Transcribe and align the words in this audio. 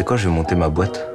C'est 0.00 0.06
quoi, 0.06 0.16
je 0.16 0.30
vais 0.30 0.34
monter 0.34 0.54
ma 0.54 0.70
boîte 0.70 1.06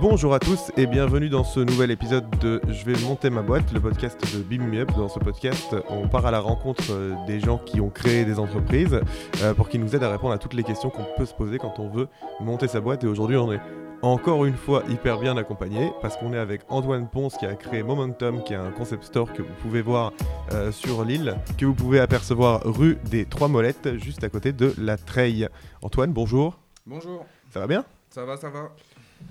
Bonjour 0.00 0.32
à 0.32 0.38
tous 0.38 0.72
et 0.78 0.86
bienvenue 0.86 1.28
dans 1.28 1.44
ce 1.44 1.60
nouvel 1.60 1.90
épisode 1.90 2.24
de 2.40 2.62
Je 2.68 2.86
vais 2.86 2.98
monter 3.04 3.28
ma 3.28 3.42
boîte, 3.42 3.70
le 3.74 3.80
podcast 3.80 4.18
de 4.34 4.42
Beam 4.42 4.66
Me 4.66 4.80
Up. 4.80 4.92
Dans 4.96 5.10
ce 5.10 5.18
podcast, 5.18 5.76
on 5.90 6.08
part 6.08 6.24
à 6.24 6.30
la 6.30 6.40
rencontre 6.40 6.84
euh, 6.92 7.14
des 7.26 7.38
gens 7.38 7.58
qui 7.58 7.82
ont 7.82 7.90
créé 7.90 8.24
des 8.24 8.38
entreprises 8.38 8.98
euh, 9.42 9.52
pour 9.52 9.68
qu'ils 9.68 9.82
nous 9.82 9.94
aident 9.94 10.04
à 10.04 10.10
répondre 10.10 10.32
à 10.32 10.38
toutes 10.38 10.54
les 10.54 10.62
questions 10.62 10.88
qu'on 10.88 11.04
peut 11.18 11.26
se 11.26 11.34
poser 11.34 11.58
quand 11.58 11.78
on 11.80 11.90
veut 11.90 12.08
monter 12.40 12.66
sa 12.66 12.80
boîte. 12.80 13.04
Et 13.04 13.06
aujourd'hui, 13.06 13.36
on 13.36 13.52
est 13.52 13.60
encore 14.04 14.44
une 14.44 14.56
fois 14.56 14.82
hyper 14.88 15.18
bien 15.18 15.36
accompagné 15.36 15.90
parce 16.02 16.16
qu'on 16.16 16.32
est 16.32 16.38
avec 16.38 16.62
Antoine 16.68 17.08
Ponce 17.08 17.36
qui 17.36 17.46
a 17.46 17.54
créé 17.54 17.82
Momentum, 17.82 18.44
qui 18.44 18.52
est 18.52 18.56
un 18.56 18.70
concept 18.70 19.04
store 19.04 19.32
que 19.32 19.42
vous 19.42 19.54
pouvez 19.62 19.82
voir 19.82 20.12
euh, 20.52 20.70
sur 20.72 21.04
l'île, 21.04 21.36
que 21.56 21.64
vous 21.64 21.74
pouvez 21.74 22.00
apercevoir 22.00 22.60
rue 22.64 22.98
des 23.10 23.24
Trois 23.24 23.48
Molettes, 23.48 23.96
juste 23.96 24.22
à 24.22 24.28
côté 24.28 24.52
de 24.52 24.74
la 24.78 24.96
Treille. 24.96 25.48
Antoine, 25.82 26.12
bonjour. 26.12 26.58
Bonjour, 26.86 27.24
Ça 27.50 27.60
va 27.60 27.66
bien? 27.66 27.84
Ça 28.10 28.24
va, 28.24 28.36
ça 28.36 28.50
va 28.50 28.72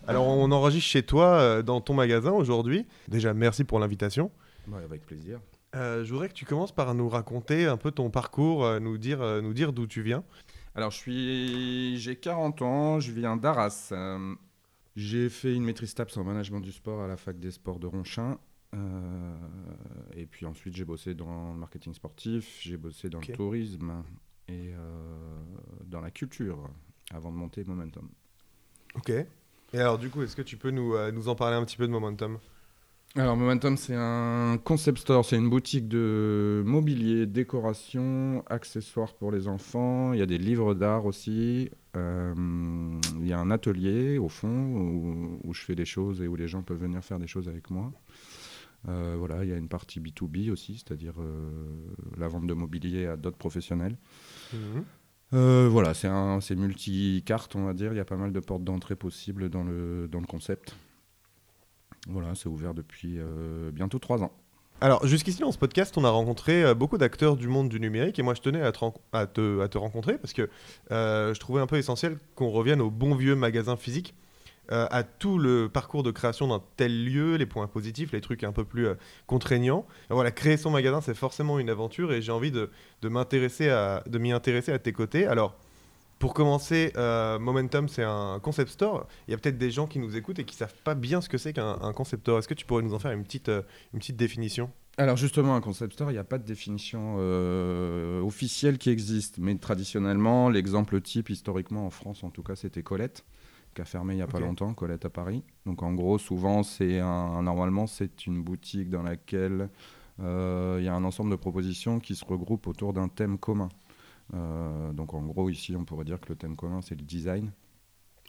Alors, 0.07 0.27
on 0.27 0.51
enregistre 0.51 0.89
chez 0.89 1.03
toi, 1.03 1.25
euh, 1.25 1.61
dans 1.61 1.79
ton 1.79 1.93
magasin 1.93 2.31
aujourd'hui. 2.31 2.87
Déjà, 3.07 3.33
merci 3.33 3.63
pour 3.63 3.79
l'invitation. 3.79 4.31
Ouais, 4.67 4.83
Avec 4.83 5.05
plaisir. 5.05 5.39
Euh, 5.75 6.03
je 6.03 6.11
voudrais 6.11 6.29
que 6.29 6.33
tu 6.33 6.45
commences 6.45 6.71
par 6.71 6.93
nous 6.95 7.09
raconter 7.09 7.65
un 7.67 7.77
peu 7.77 7.91
ton 7.91 8.09
parcours, 8.09 8.65
euh, 8.65 8.79
nous 8.79 8.97
dire, 8.97 9.19
nous 9.41 9.53
dire 9.53 9.71
d'où 9.71 9.85
tu 9.87 10.01
viens. 10.01 10.23
Alors, 10.75 10.89
je 10.89 10.97
suis, 10.97 11.97
j'ai 11.99 12.15
40 12.15 12.61
ans, 12.63 12.99
je 12.99 13.11
viens 13.11 13.37
d'Arras. 13.37 13.89
Euh, 13.91 14.33
j'ai 14.95 15.29
fait 15.29 15.53
une 15.53 15.63
maîtrise 15.63 15.93
TAPS 15.93 16.17
en 16.17 16.23
management 16.23 16.59
du 16.59 16.71
sport 16.71 17.01
à 17.01 17.07
la 17.07 17.17
fac 17.17 17.39
des 17.39 17.51
sports 17.51 17.79
de 17.79 17.87
Ronchin. 17.87 18.37
Euh, 18.75 19.35
et 20.15 20.25
puis 20.25 20.45
ensuite, 20.45 20.75
j'ai 20.75 20.85
bossé 20.85 21.13
dans 21.13 21.53
le 21.53 21.59
marketing 21.59 21.93
sportif, 21.93 22.59
j'ai 22.61 22.77
bossé 22.77 23.09
dans 23.09 23.19
le 23.19 23.33
tourisme 23.33 24.03
et 24.47 24.71
euh, 24.73 25.43
dans 25.85 26.01
la 26.01 26.11
culture 26.11 26.69
avant 27.11 27.31
de 27.31 27.37
monter 27.37 27.63
Momentum. 27.63 28.09
Ok. 28.95 29.09
Et 29.09 29.79
alors, 29.79 29.97
du 29.97 30.09
coup, 30.09 30.21
est-ce 30.21 30.35
que 30.35 30.41
tu 30.41 30.57
peux 30.57 30.71
nous, 30.71 30.95
euh, 30.95 31.11
nous 31.11 31.27
en 31.27 31.35
parler 31.35 31.55
un 31.55 31.65
petit 31.65 31.77
peu 31.77 31.87
de 31.87 31.91
Momentum? 31.91 32.39
Alors 33.15 33.37
Momentum, 33.37 33.77
c'est 33.77 33.93
un 33.95 34.57
concept 34.63 34.97
store, 34.97 35.23
c'est 35.23 35.37
une 35.37 35.49
boutique 35.49 35.87
de 35.87 36.63
mobilier, 36.65 37.27
décoration, 37.27 38.43
accessoires 38.47 39.13
pour 39.13 39.31
les 39.31 39.47
enfants. 39.47 40.13
Il 40.13 40.19
y 40.19 40.23
a 40.23 40.25
des 40.25 40.39
livres 40.39 40.73
d'art 40.73 41.05
aussi. 41.05 41.69
Euh, 41.95 42.33
il 43.19 43.27
y 43.27 43.33
a 43.33 43.39
un 43.39 43.51
atelier 43.51 44.17
au 44.17 44.29
fond 44.29 44.47
où, 44.47 45.39
où 45.43 45.53
je 45.53 45.61
fais 45.61 45.75
des 45.75 45.85
choses 45.85 46.23
et 46.23 46.27
où 46.27 46.35
les 46.35 46.47
gens 46.47 46.63
peuvent 46.63 46.81
venir 46.81 47.03
faire 47.03 47.19
des 47.19 47.27
choses 47.27 47.47
avec 47.47 47.69
moi. 47.69 47.91
Euh, 48.89 49.15
voilà, 49.17 49.43
il 49.43 49.49
y 49.49 49.53
a 49.53 49.57
une 49.57 49.69
partie 49.69 49.99
B2B 49.99 50.51
aussi, 50.51 50.75
c'est-à-dire 50.75 51.13
euh, 51.19 51.49
la 52.17 52.27
vente 52.27 52.47
de 52.47 52.53
mobilier 52.53 53.05
à 53.05 53.15
d'autres 53.15 53.37
professionnels. 53.37 53.95
Mhm. 54.53 54.83
Euh, 55.33 55.67
voilà, 55.69 55.93
c'est 55.93 56.55
multi-carte, 56.55 57.55
on 57.55 57.65
va 57.65 57.73
dire. 57.73 57.93
Il 57.93 57.97
y 57.97 58.01
a 58.01 58.05
pas 58.05 58.17
mal 58.17 58.33
de 58.33 58.39
portes 58.39 58.63
d'entrée 58.63 58.95
possibles 58.95 59.49
dans 59.49 59.63
le, 59.63 60.07
dans 60.11 60.19
le 60.19 60.27
concept. 60.27 60.75
Voilà, 62.07 62.35
c'est 62.35 62.49
ouvert 62.49 62.73
depuis 62.73 63.15
euh, 63.17 63.71
bientôt 63.71 63.99
trois 63.99 64.23
ans. 64.23 64.31
Alors, 64.81 65.05
jusqu'ici, 65.05 65.39
dans 65.39 65.51
ce 65.51 65.57
podcast, 65.57 65.97
on 65.97 66.03
a 66.03 66.09
rencontré 66.09 66.63
euh, 66.63 66.73
beaucoup 66.73 66.97
d'acteurs 66.97 67.37
du 67.37 67.47
monde 67.47 67.69
du 67.69 67.79
numérique 67.79 68.19
et 68.19 68.21
moi, 68.21 68.33
je 68.33 68.41
tenais 68.41 68.61
à 68.61 68.71
te, 68.71 69.77
rencontrer 69.77 70.17
parce 70.17 70.33
que 70.33 70.49
euh, 70.91 71.33
je 71.33 71.39
trouvais 71.39 71.61
un 71.61 71.67
peu 71.67 71.77
essentiel 71.77 72.17
qu'on 72.35 72.49
revienne 72.49 72.81
au 72.81 72.89
bon 72.89 73.15
vieux 73.15 73.35
magasin 73.35 73.77
physique, 73.77 74.15
à 74.69 75.03
tout 75.03 75.37
le 75.37 75.67
parcours 75.67 76.03
de 76.03 76.09
création 76.09 76.47
d'un 76.47 76.63
tel 76.77 77.05
lieu, 77.05 77.35
les 77.35 77.45
points 77.45 77.67
positifs, 77.67 78.11
les 78.13 78.21
trucs 78.21 78.43
un 78.43 78.53
peu 78.53 78.63
plus 78.63 78.87
contraignants. 79.27 79.85
Et 80.09 80.13
voilà, 80.13 80.31
créer 80.31 80.55
son 80.55 80.71
magasin, 80.71 80.99
c'est 81.01 81.13
forcément 81.13 81.59
une 81.59 81.69
aventure 81.69 82.11
et 82.13 82.21
j'ai 82.21 82.31
envie 82.31 82.49
de, 82.49 82.71
de 83.01 83.09
m'intéresser 83.09 83.67
de 84.07 84.17
m'y 84.17 84.31
intéresser 84.31 84.71
à 84.71 84.79
tes 84.79 84.93
côtés. 84.93 85.27
Alors, 85.27 85.57
pour 86.23 86.33
commencer, 86.33 86.93
euh, 86.95 87.37
Momentum, 87.37 87.89
c'est 87.89 88.01
un 88.01 88.39
concept 88.41 88.71
store. 88.71 89.07
Il 89.27 89.31
y 89.31 89.33
a 89.33 89.37
peut-être 89.37 89.57
des 89.57 89.71
gens 89.71 89.87
qui 89.87 89.99
nous 89.99 90.15
écoutent 90.15 90.39
et 90.39 90.45
qui 90.45 90.55
savent 90.55 90.73
pas 90.85 90.95
bien 90.95 91.19
ce 91.19 91.27
que 91.27 91.37
c'est 91.37 91.51
qu'un 91.51 91.77
un 91.81 91.91
concept 91.91 92.21
store. 92.21 92.39
Est-ce 92.39 92.47
que 92.47 92.53
tu 92.53 92.65
pourrais 92.65 92.81
nous 92.81 92.93
en 92.93 92.99
faire 92.99 93.11
une 93.11 93.25
petite, 93.25 93.49
euh, 93.49 93.61
une 93.91 93.99
petite 93.99 94.15
définition? 94.15 94.71
Alors 94.95 95.17
justement, 95.17 95.53
un 95.53 95.59
concept 95.59 95.91
store, 95.91 96.11
il 96.11 96.13
n'y 96.13 96.19
a 96.19 96.23
pas 96.23 96.37
de 96.37 96.45
définition 96.45 97.17
euh, 97.17 98.21
officielle 98.21 98.77
qui 98.77 98.89
existe. 98.89 99.37
Mais 99.37 99.53
traditionnellement, 99.55 100.47
l'exemple 100.47 101.01
type, 101.01 101.29
historiquement 101.29 101.85
en 101.85 101.89
France 101.89 102.23
en 102.23 102.29
tout 102.29 102.41
cas, 102.41 102.55
c'était 102.55 102.83
Colette, 102.83 103.25
qui 103.75 103.81
a 103.81 103.85
fermé 103.85 104.13
il 104.13 104.17
n'y 104.17 104.23
a 104.23 104.27
pas 104.27 104.39
longtemps, 104.39 104.73
Colette 104.73 105.03
à 105.03 105.09
Paris. 105.09 105.43
Donc 105.65 105.83
en 105.83 105.91
gros, 105.91 106.17
souvent, 106.19 106.63
c'est 106.63 106.99
un, 106.99 107.41
normalement, 107.41 107.85
c'est 107.85 108.27
une 108.27 108.41
boutique 108.41 108.89
dans 108.89 109.03
laquelle 109.03 109.67
il 110.19 110.83
y 110.83 110.87
a 110.87 110.93
un 110.93 111.03
ensemble 111.03 111.31
de 111.31 111.35
propositions 111.35 111.99
qui 111.99 112.15
se 112.15 112.23
regroupent 112.23 112.67
autour 112.67 112.93
d'un 112.93 113.09
thème 113.09 113.37
commun. 113.37 113.67
Euh, 114.33 114.93
donc 114.93 115.13
en 115.13 115.21
gros, 115.21 115.49
ici, 115.49 115.75
on 115.75 115.85
pourrait 115.85 116.05
dire 116.05 116.19
que 116.19 116.29
le 116.29 116.35
thème 116.35 116.55
commun, 116.55 116.81
c'est 116.81 116.95
le 116.95 117.03
design. 117.03 117.51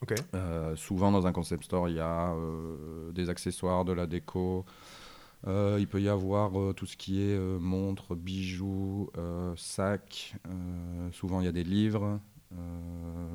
Ok. 0.02 0.14
Euh, 0.34 0.74
souvent 0.76 1.12
dans 1.12 1.26
un 1.26 1.32
concept 1.32 1.64
store, 1.64 1.88
il 1.88 1.96
y 1.96 2.00
a 2.00 2.32
euh, 2.32 3.12
des 3.12 3.30
accessoires, 3.30 3.84
de 3.84 3.92
la 3.92 4.06
déco. 4.06 4.64
Euh, 5.46 5.76
il 5.78 5.86
peut 5.86 6.00
y 6.00 6.08
avoir 6.08 6.58
euh, 6.58 6.72
tout 6.72 6.86
ce 6.86 6.96
qui 6.96 7.20
est 7.20 7.36
euh, 7.36 7.58
montres, 7.58 8.14
bijoux, 8.14 9.10
sacs. 9.56 10.34
Souvent, 11.12 11.40
il 11.40 11.44
y 11.44 11.48
a 11.48 11.52
des 11.52 11.64
livres. 11.64 12.20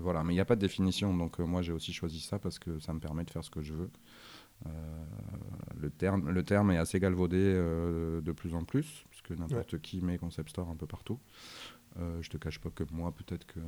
Voilà, 0.01 0.23
mais 0.23 0.31
il 0.33 0.37
n'y 0.37 0.41
a 0.41 0.45
pas 0.45 0.55
de 0.55 0.61
définition. 0.61 1.13
Donc, 1.15 1.39
moi, 1.39 1.61
j'ai 1.61 1.73
aussi 1.73 1.93
choisi 1.93 2.19
ça 2.19 2.39
parce 2.39 2.57
que 2.57 2.79
ça 2.79 2.93
me 2.93 2.99
permet 2.99 3.23
de 3.25 3.29
faire 3.29 3.43
ce 3.43 3.49
que 3.49 3.61
je 3.61 3.73
veux. 3.73 3.89
Le, 5.77 5.89
terme, 5.89 6.29
le 6.29 6.43
terme 6.43 6.71
est 6.71 6.77
assez 6.77 6.99
galvaudé 6.99 7.37
de 7.37 8.31
plus 8.31 8.55
en 8.55 8.63
plus, 8.63 9.05
puisque 9.09 9.31
n'importe 9.31 9.79
qui 9.79 10.01
met 10.01 10.17
concept 10.17 10.49
store 10.49 10.69
un 10.69 10.75
peu 10.75 10.87
partout. 10.87 11.19
Euh, 11.97 12.21
je 12.21 12.29
te 12.29 12.37
cache 12.37 12.59
pas 12.59 12.69
que 12.69 12.83
moi, 12.91 13.11
peut-être 13.11 13.45
que 13.45 13.59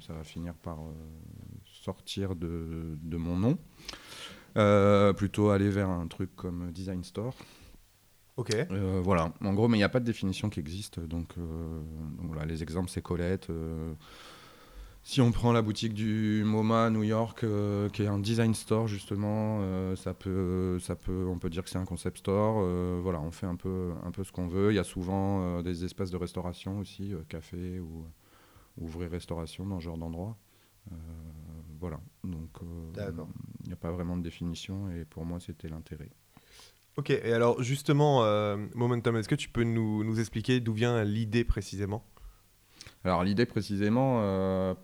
ça 0.00 0.12
va 0.12 0.24
finir 0.24 0.54
par 0.54 0.80
euh, 0.80 0.92
sortir 1.64 2.34
de, 2.34 2.96
de 3.00 3.16
mon 3.16 3.36
nom. 3.36 3.58
Euh, 4.56 5.12
plutôt 5.12 5.50
aller 5.50 5.68
vers 5.68 5.88
un 5.88 6.06
truc 6.06 6.34
comme 6.34 6.72
Design 6.72 7.04
Store. 7.04 7.34
Ok. 8.36 8.54
Voilà, 9.02 9.32
en 9.40 9.52
gros, 9.52 9.68
mais 9.68 9.76
il 9.76 9.80
n'y 9.80 9.84
a 9.84 9.88
pas 9.88 10.00
de 10.00 10.04
définition 10.04 10.48
qui 10.48 10.60
existe. 10.60 11.00
Donc, 11.00 11.36
donc 11.36 12.26
voilà, 12.26 12.44
les 12.46 12.62
exemples, 12.62 12.88
c'est 12.88 13.02
Colette. 13.02 13.48
Si 15.08 15.22
on 15.22 15.32
prend 15.32 15.52
la 15.52 15.62
boutique 15.62 15.94
du 15.94 16.42
MoMA 16.44 16.84
à 16.84 16.90
New 16.90 17.02
York, 17.02 17.42
euh, 17.42 17.88
qui 17.88 18.02
est 18.02 18.06
un 18.06 18.18
design 18.18 18.52
store 18.52 18.88
justement, 18.88 19.60
euh, 19.62 19.96
ça 19.96 20.12
peut, 20.12 20.78
ça 20.80 20.96
peut, 20.96 21.24
on 21.26 21.38
peut 21.38 21.48
dire 21.48 21.64
que 21.64 21.70
c'est 21.70 21.78
un 21.78 21.86
concept 21.86 22.18
store. 22.18 22.58
euh, 22.60 23.00
voilà, 23.02 23.18
on 23.18 23.30
fait 23.30 23.46
un 23.46 23.56
peu, 23.56 23.92
un 24.04 24.10
peu 24.10 24.22
ce 24.22 24.32
qu'on 24.32 24.48
veut. 24.48 24.70
Il 24.70 24.74
y 24.74 24.78
a 24.78 24.84
souvent 24.84 25.40
euh, 25.40 25.62
des 25.62 25.82
espaces 25.86 26.10
de 26.10 26.18
restauration 26.18 26.78
aussi, 26.78 27.14
euh, 27.14 27.22
café 27.26 27.80
ou 27.80 28.04
ouvrir 28.76 29.10
restauration 29.10 29.64
dans 29.64 29.80
ce 29.80 29.84
genre 29.86 29.96
d'endroit. 29.96 30.36
Euh, 30.92 30.94
voilà, 31.80 32.00
donc 32.22 32.50
euh, 32.62 33.08
il 33.62 33.66
n'y 33.68 33.72
a 33.72 33.76
pas 33.76 33.90
vraiment 33.90 34.18
de 34.18 34.22
définition 34.22 34.90
et 34.90 35.06
pour 35.06 35.24
moi 35.24 35.40
c'était 35.40 35.70
l'intérêt. 35.70 36.10
Ok. 36.98 37.08
Et 37.08 37.32
alors, 37.32 37.62
justement, 37.62 38.24
euh, 38.24 38.58
Momentum, 38.74 39.16
est-ce 39.16 39.28
que 39.30 39.36
tu 39.36 39.48
peux 39.48 39.64
nous, 39.64 40.04
nous 40.04 40.20
expliquer 40.20 40.60
d'où 40.60 40.74
vient 40.74 41.02
l'idée 41.02 41.44
précisément? 41.44 42.04
Alors 43.04 43.24
l'idée 43.24 43.46
précisément, 43.46 44.20
euh, 44.22 44.74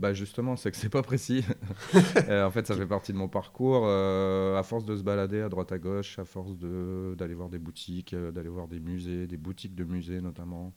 bah 0.00 0.12
justement, 0.14 0.56
c'est 0.56 0.70
que 0.70 0.76
c'est 0.76 0.88
pas 0.88 1.02
précis. 1.02 1.44
Euh, 2.28 2.46
en 2.46 2.50
fait, 2.50 2.66
ça 2.66 2.76
fait 2.76 2.86
partie 2.86 3.12
de 3.12 3.18
mon 3.18 3.28
parcours. 3.28 3.82
euh, 3.86 4.58
à 4.58 4.62
force 4.62 4.84
de 4.84 4.96
se 4.96 5.02
balader 5.02 5.40
à 5.40 5.48
droite 5.48 5.72
à 5.72 5.78
gauche, 5.78 6.18
à 6.18 6.24
force 6.24 6.56
de- 6.56 7.14
d'aller 7.18 7.34
voir 7.34 7.48
des 7.48 7.58
boutiques, 7.58 8.14
euh, 8.14 8.30
d'aller 8.32 8.48
voir 8.48 8.68
des 8.68 8.80
musées, 8.80 9.26
des 9.26 9.36
boutiques 9.36 9.74
de 9.74 9.84
musées 9.84 10.20
notamment, 10.20 10.72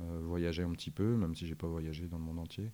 euh, 0.00 0.20
voyager 0.24 0.62
un 0.64 0.70
petit 0.72 0.90
peu, 0.92 1.16
même 1.16 1.34
si 1.34 1.46
j'ai 1.46 1.54
pas 1.56 1.68
voyagé 1.68 2.08
dans 2.08 2.18
le 2.18 2.24
monde 2.24 2.40
entier. 2.40 2.70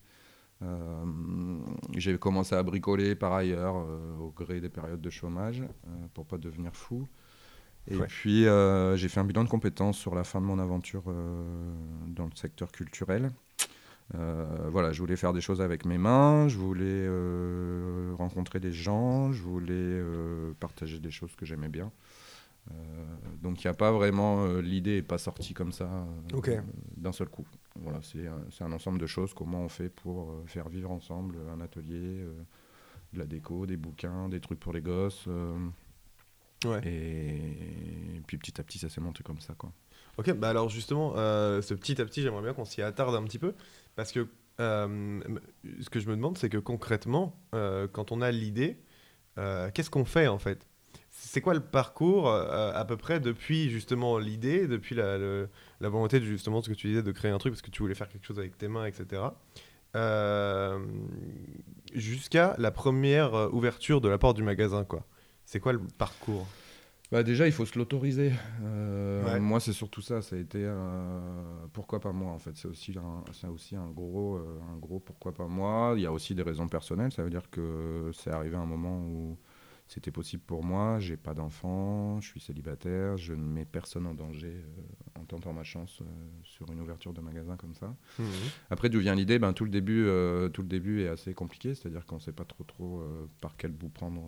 J'ai 1.96 2.18
commencé 2.18 2.54
à 2.54 2.62
bricoler 2.62 3.14
par 3.16 3.32
ailleurs 3.32 3.74
au 4.20 4.30
gré 4.30 4.60
des 4.60 4.68
périodes 4.68 5.00
de 5.00 5.10
chômage 5.10 5.62
pour 6.14 6.26
pas 6.26 6.38
devenir 6.38 6.74
fou. 6.74 7.08
Et 7.88 7.96
Ouais. 7.96 8.06
puis 8.06 8.44
j'ai 8.96 9.08
fait 9.08 9.20
un 9.20 9.24
bilan 9.24 9.44
de 9.44 9.48
compétences 9.48 9.98
sur 9.98 10.14
la 10.14 10.24
fin 10.24 10.40
de 10.40 10.46
mon 10.46 10.58
aventure 10.60 11.04
dans 12.06 12.24
le 12.26 12.36
secteur 12.36 12.70
culturel. 12.72 13.32
Euh, 14.14 14.68
voilà, 14.70 14.92
je 14.92 15.00
voulais 15.00 15.16
faire 15.16 15.32
des 15.32 15.40
choses 15.40 15.60
avec 15.60 15.84
mes 15.86 15.98
mains, 15.98 16.48
je 16.48 16.58
voulais 16.58 16.84
euh, 16.86 18.12
rencontrer 18.18 18.60
des 18.60 18.72
gens, 18.72 19.32
je 19.32 19.42
voulais 19.42 19.72
euh, 19.72 20.52
partager 20.60 20.98
des 20.98 21.10
choses 21.10 21.34
que 21.34 21.46
j'aimais 21.46 21.68
bien. 21.68 21.90
Donc 23.42 23.64
il 23.64 23.66
n'y 23.66 23.70
a 23.70 23.74
pas 23.74 23.90
vraiment 23.90 24.46
l'idée 24.58 24.94
n'est 24.94 25.02
pas 25.02 25.18
sortie 25.18 25.52
comme 25.52 25.72
ça 25.72 26.06
d'un 26.96 27.10
seul 27.10 27.28
coup. 27.28 27.44
Voilà, 27.74 27.98
c'est 28.02 28.28
un, 28.28 28.38
c'est 28.52 28.62
un 28.62 28.70
ensemble 28.70 29.00
de 29.00 29.06
choses. 29.06 29.34
Comment 29.34 29.62
on 29.62 29.68
fait 29.68 29.88
pour 29.88 30.32
faire 30.46 30.68
vivre 30.68 30.92
ensemble 30.92 31.38
un 31.52 31.60
atelier, 31.60 32.24
de 33.12 33.18
la 33.18 33.26
déco, 33.26 33.66
des 33.66 33.76
bouquins, 33.76 34.28
des 34.28 34.38
trucs 34.38 34.60
pour 34.60 34.72
les 34.72 34.80
gosses. 34.80 35.28
et... 36.84 38.22
puis 38.28 38.38
petit 38.38 38.60
à 38.60 38.62
petit, 38.62 38.78
ça 38.78 38.88
s'est 38.88 39.00
monté 39.00 39.24
comme 39.24 39.40
ça, 39.40 39.54
quoi. 39.54 39.72
Ok, 40.18 40.30
bah 40.34 40.50
alors 40.50 40.68
justement, 40.68 41.14
euh, 41.16 41.62
ce 41.62 41.72
petit 41.72 42.00
à 42.00 42.04
petit, 42.04 42.22
j'aimerais 42.22 42.42
bien 42.42 42.52
qu'on 42.52 42.66
s'y 42.66 42.82
attarde 42.82 43.14
un 43.14 43.22
petit 43.24 43.38
peu, 43.38 43.54
parce 43.96 44.12
que 44.12 44.28
euh, 44.60 45.20
ce 45.80 45.88
que 45.88 46.00
je 46.00 46.08
me 46.08 46.16
demande, 46.16 46.36
c'est 46.36 46.50
que 46.50 46.58
concrètement, 46.58 47.40
euh, 47.54 47.88
quand 47.90 48.12
on 48.12 48.20
a 48.20 48.30
l'idée, 48.30 48.76
qu'est-ce 49.36 49.88
qu'on 49.88 50.04
fait 50.04 50.28
en 50.28 50.38
fait? 50.38 50.66
C'est 51.08 51.40
quoi 51.40 51.54
le 51.54 51.60
parcours 51.60 52.30
à 52.30 52.84
peu 52.84 52.96
près 52.96 53.20
depuis 53.20 53.70
justement 53.70 54.18
l'idée, 54.18 54.66
depuis 54.66 54.94
la, 54.94 55.16
la, 55.18 55.88
volonté 55.88 56.20
de 56.20 56.24
justement 56.24 56.60
ce 56.62 56.68
que 56.68 56.74
tu 56.74 56.88
disais 56.88 57.02
de 57.02 57.12
créer 57.12 57.30
un 57.30 57.38
truc 57.38 57.52
parce 57.52 57.62
que 57.62 57.70
tu 57.70 57.82
voulais 57.82 57.94
faire 57.94 58.08
quelque 58.08 58.26
chose 58.26 58.38
avec 58.38 58.58
tes 58.58 58.68
mains, 58.68 58.86
etc. 58.86 59.22
Jusqu'à 61.94 62.54
la 62.58 62.70
première 62.70 63.54
ouverture 63.54 64.02
de 64.02 64.08
la 64.08 64.18
porte 64.18 64.36
du 64.36 64.42
magasin, 64.42 64.84
quoi. 64.84 65.06
C'est 65.46 65.60
quoi 65.60 65.72
le 65.72 65.80
parcours? 65.98 66.46
Bah 67.12 67.22
déjà, 67.22 67.46
il 67.46 67.52
faut 67.52 67.66
se 67.66 67.78
l'autoriser. 67.78 68.32
Moi, 69.40 69.60
c'est 69.60 69.72
surtout 69.72 70.00
ça. 70.00 70.22
Ça 70.22 70.34
a 70.34 70.38
été 70.38 70.68
pourquoi 71.72 72.00
pas 72.00 72.12
moi 72.12 72.32
en 72.32 72.38
fait. 72.38 72.56
C'est 72.56 72.68
aussi 72.68 72.94
un, 72.98 73.48
aussi 73.48 73.76
un 73.76 73.90
gros, 73.90 74.36
un 74.36 74.76
gros 74.78 74.98
pourquoi 74.98 75.32
pas 75.32 75.46
moi. 75.46 75.94
Il 75.96 76.02
y 76.02 76.06
a 76.06 76.12
aussi 76.12 76.34
des 76.34 76.42
raisons 76.42 76.68
personnelles. 76.68 77.12
Ça 77.12 77.22
veut 77.22 77.30
dire 77.30 77.48
que 77.50 78.10
c'est 78.14 78.30
arrivé 78.30 78.56
un 78.56 78.66
moment 78.66 78.98
où 78.98 79.36
c'était 79.92 80.10
possible 80.10 80.42
pour 80.42 80.64
moi. 80.64 80.98
J'ai 81.00 81.16
pas 81.16 81.34
d'enfant, 81.34 82.20
je 82.20 82.28
suis 82.28 82.40
célibataire, 82.40 83.16
je 83.16 83.34
ne 83.34 83.44
mets 83.44 83.64
personne 83.64 84.06
en 84.06 84.14
danger 84.14 84.64
euh, 84.64 85.11
tentant 85.32 85.52
ma 85.52 85.64
chance 85.64 86.00
euh, 86.02 86.04
sur 86.44 86.70
une 86.70 86.80
ouverture 86.80 87.12
de 87.14 87.20
magasin 87.20 87.56
comme 87.56 87.74
ça. 87.74 87.94
Mhm. 88.18 88.26
Après, 88.70 88.88
d'où 88.88 89.00
vient 89.00 89.14
l'idée? 89.14 89.38
Ben, 89.38 89.52
tout, 89.52 89.64
le 89.64 89.70
début, 89.70 90.04
euh, 90.06 90.48
tout 90.48 90.62
le 90.62 90.68
début 90.68 91.02
est 91.02 91.08
assez 91.08 91.32
compliqué, 91.32 91.74
c'est-à-dire 91.74 92.04
qu'on 92.04 92.16
ne 92.16 92.20
sait 92.20 92.32
pas 92.32 92.44
trop, 92.44 92.64
trop 92.64 93.02
par 93.40 93.56
quel 93.56 93.72
bout 93.72 93.88
prendre 93.88 94.22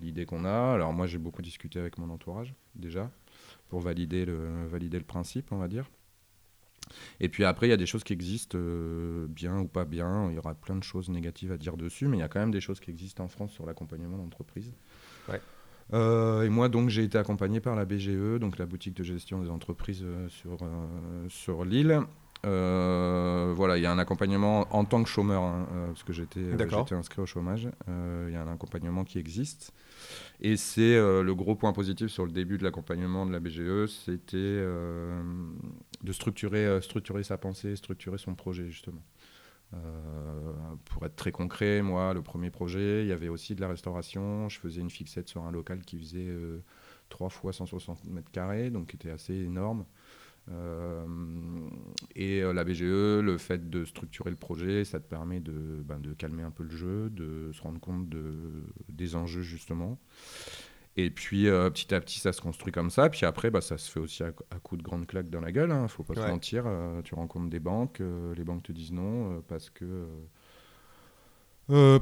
l'idée 0.00 0.26
qu'on 0.26 0.44
a. 0.44 0.74
Alors, 0.74 0.92
moi, 0.92 1.06
j'ai 1.06 1.18
beaucoup 1.18 1.42
discuté 1.42 1.78
avec 1.78 1.98
mon 1.98 2.10
entourage 2.10 2.54
déjà 2.74 3.10
pour 3.68 3.80
valider 3.80 4.24
le, 4.24 4.66
valider 4.66 4.98
le 4.98 5.04
principe, 5.04 5.52
on 5.52 5.58
va 5.58 5.68
dire. 5.68 5.88
Et 7.20 7.28
puis 7.28 7.44
après, 7.44 7.68
il 7.68 7.70
y 7.70 7.74
a 7.74 7.76
des 7.76 7.86
choses 7.86 8.04
qui 8.04 8.12
existent, 8.12 8.58
bien 9.28 9.60
ou 9.60 9.68
pas 9.68 9.84
bien. 9.84 10.28
Il 10.30 10.34
y 10.34 10.38
aura 10.38 10.54
plein 10.54 10.76
de 10.76 10.82
choses 10.82 11.08
négatives 11.08 11.52
à 11.52 11.56
dire 11.56 11.76
dessus, 11.76 12.08
mais 12.08 12.16
il 12.18 12.20
y 12.20 12.24
a 12.24 12.28
quand 12.28 12.40
même 12.40 12.50
des 12.50 12.60
choses 12.60 12.80
qui 12.80 12.90
existent 12.90 13.24
en 13.24 13.28
France 13.28 13.52
sur 13.52 13.64
l'accompagnement 13.64 14.18
d'entreprise. 14.18 14.72
Euh, 15.92 16.42
et 16.42 16.48
moi, 16.48 16.68
donc, 16.68 16.88
j'ai 16.88 17.04
été 17.04 17.18
accompagné 17.18 17.60
par 17.60 17.76
la 17.76 17.84
BGE, 17.84 18.38
donc 18.40 18.58
la 18.58 18.66
boutique 18.66 18.96
de 18.96 19.04
gestion 19.04 19.40
des 19.40 19.50
entreprises 19.50 20.02
euh, 20.02 20.28
sur, 20.28 20.58
euh, 20.62 21.28
sur 21.28 21.64
l'île. 21.64 22.00
voilà, 22.42 23.76
il 23.76 23.82
y 23.82 23.86
a 23.86 23.92
un 23.92 23.98
accompagnement 23.98 24.66
en 24.74 24.84
tant 24.84 25.02
que 25.02 25.08
chômeur, 25.08 25.42
hein, 25.42 25.66
parce 25.88 26.02
que 26.02 26.12
j'étais 26.12 26.40
inscrit 26.92 27.20
au 27.20 27.26
chômage. 27.26 27.68
Il 27.86 28.32
y 28.32 28.36
a 28.36 28.42
un 28.42 28.52
accompagnement 28.52 29.04
qui 29.04 29.18
existe. 29.18 29.72
Et 30.40 30.56
c'est 30.56 30.96
le 30.96 31.32
gros 31.34 31.54
point 31.54 31.72
positif 31.72 32.08
sur 32.08 32.26
le 32.26 32.32
début 32.32 32.58
de 32.58 32.64
l'accompagnement 32.64 33.26
de 33.26 33.32
la 33.32 33.38
BGE, 33.38 33.86
c'était 33.86 34.64
de 36.02 36.12
structurer, 36.12 36.80
structurer 36.82 37.22
sa 37.22 37.38
pensée, 37.38 37.76
structurer 37.76 38.18
son 38.18 38.34
projet, 38.34 38.66
justement. 38.66 39.02
Euh, 39.74 40.52
pour 40.84 41.04
être 41.06 41.16
très 41.16 41.32
concret, 41.32 41.82
moi, 41.82 42.12
le 42.14 42.22
premier 42.22 42.50
projet, 42.50 43.02
il 43.02 43.08
y 43.08 43.12
avait 43.12 43.28
aussi 43.28 43.54
de 43.54 43.60
la 43.60 43.68
restauration. 43.68 44.48
Je 44.48 44.58
faisais 44.58 44.80
une 44.80 44.90
fixette 44.90 45.28
sur 45.28 45.44
un 45.44 45.50
local 45.50 45.82
qui 45.82 45.98
faisait 45.98 46.28
3 47.08 47.26
euh, 47.26 47.30
fois 47.30 47.52
160 47.52 48.04
mètres 48.04 48.30
carrés, 48.30 48.70
donc 48.70 48.88
qui 48.88 48.96
était 48.96 49.10
assez 49.10 49.34
énorme. 49.34 49.84
Euh, 50.50 51.06
et 52.16 52.40
la 52.42 52.64
BGE, 52.64 52.82
le 52.82 53.36
fait 53.38 53.70
de 53.70 53.84
structurer 53.84 54.30
le 54.30 54.36
projet, 54.36 54.84
ça 54.84 54.98
te 54.98 55.08
permet 55.08 55.40
de, 55.40 55.82
ben, 55.84 56.00
calmer 56.18 56.42
un 56.42 56.50
peu 56.50 56.64
le 56.64 56.76
jeu, 56.76 57.10
de 57.10 57.50
se 57.52 57.62
rendre 57.62 57.80
compte 57.80 58.08
de, 58.08 58.34
des 58.88 59.14
enjeux 59.14 59.42
justement. 59.42 59.98
Et 60.96 61.10
puis 61.10 61.48
euh, 61.48 61.70
petit 61.70 61.94
à 61.94 62.00
petit, 62.00 62.18
ça 62.18 62.32
se 62.32 62.40
construit 62.40 62.72
comme 62.72 62.90
ça. 62.90 63.08
Puis 63.08 63.24
après, 63.24 63.50
bah, 63.50 63.60
ça 63.60 63.78
se 63.78 63.90
fait 63.90 64.00
aussi 64.00 64.22
à, 64.22 64.32
coup 64.62 64.76
de 64.76 64.82
grandes 64.82 65.06
claques 65.06 65.30
dans 65.30 65.40
la 65.40 65.50
gueule. 65.50 65.72
Hein, 65.72 65.88
faut 65.88 66.02
pas 66.02 66.14
se 66.14 66.20
mentir. 66.20 66.64
Euh, 66.66 67.00
tu 67.02 67.14
rencontres 67.14 67.48
des 67.48 67.60
banques, 67.60 68.00
euh, 68.00 68.34
les 68.34 68.44
banques 68.44 68.64
te 68.64 68.72
disent 68.72 68.92
non 68.92 69.42
parce 69.48 69.70
que 69.70 70.06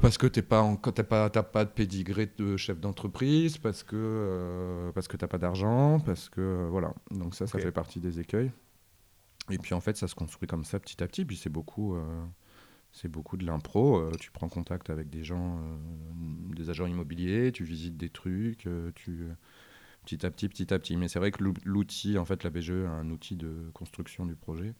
parce 0.01 0.17
que 0.17 0.27
t'es 0.27 0.41
pas 0.41 0.77
t'as 0.93 1.03
pas 1.03 1.29
pas 1.29 1.63
de 1.63 1.69
pédigré 1.69 2.29
de 2.37 2.57
chef 2.57 2.79
d'entreprise, 2.81 3.57
parce 3.57 3.83
que 3.83 4.91
parce 4.93 5.07
que 5.07 5.15
t'as 5.15 5.27
pas 5.27 5.37
d'argent, 5.37 5.99
parce 6.01 6.27
que 6.27 6.67
voilà. 6.69 6.93
Donc 7.11 7.35
ça, 7.35 7.47
ça 7.47 7.59
fait 7.59 7.71
partie 7.71 7.99
des 7.99 8.19
écueils. 8.19 8.51
Et 9.49 9.57
puis 9.57 9.73
en 9.73 9.79
fait, 9.79 9.95
ça 9.95 10.07
se 10.07 10.15
construit 10.15 10.47
comme 10.47 10.65
ça 10.65 10.79
petit 10.79 11.01
à 11.01 11.07
petit. 11.07 11.23
Puis 11.23 11.37
c'est 11.37 11.49
beaucoup 11.49 11.95
c'est 12.91 13.07
beaucoup 13.07 13.37
de 13.37 13.45
l'impro. 13.45 13.97
Euh, 13.97 14.11
tu 14.19 14.31
prends 14.31 14.49
contact 14.49 14.89
avec 14.89 15.09
des 15.09 15.23
gens, 15.23 15.59
euh, 15.59 16.55
des 16.55 16.69
agents 16.69 16.87
immobiliers, 16.87 17.51
tu 17.51 17.63
visites 17.63 17.97
des 17.97 18.09
trucs, 18.09 18.67
euh, 18.67 18.91
tu 18.95 19.27
petit 20.05 20.25
à 20.25 20.31
petit, 20.31 20.49
petit 20.49 20.73
à 20.73 20.79
petit. 20.79 20.97
Mais 20.97 21.07
c'est 21.07 21.19
vrai 21.19 21.31
que 21.31 21.43
l'outil, 21.63 22.17
en 22.17 22.25
fait, 22.25 22.43
la 22.43 22.49
BGE, 22.49 22.71
un 22.71 23.09
outil 23.09 23.35
de 23.35 23.69
construction 23.73 24.25
du 24.25 24.35
projet 24.35 24.73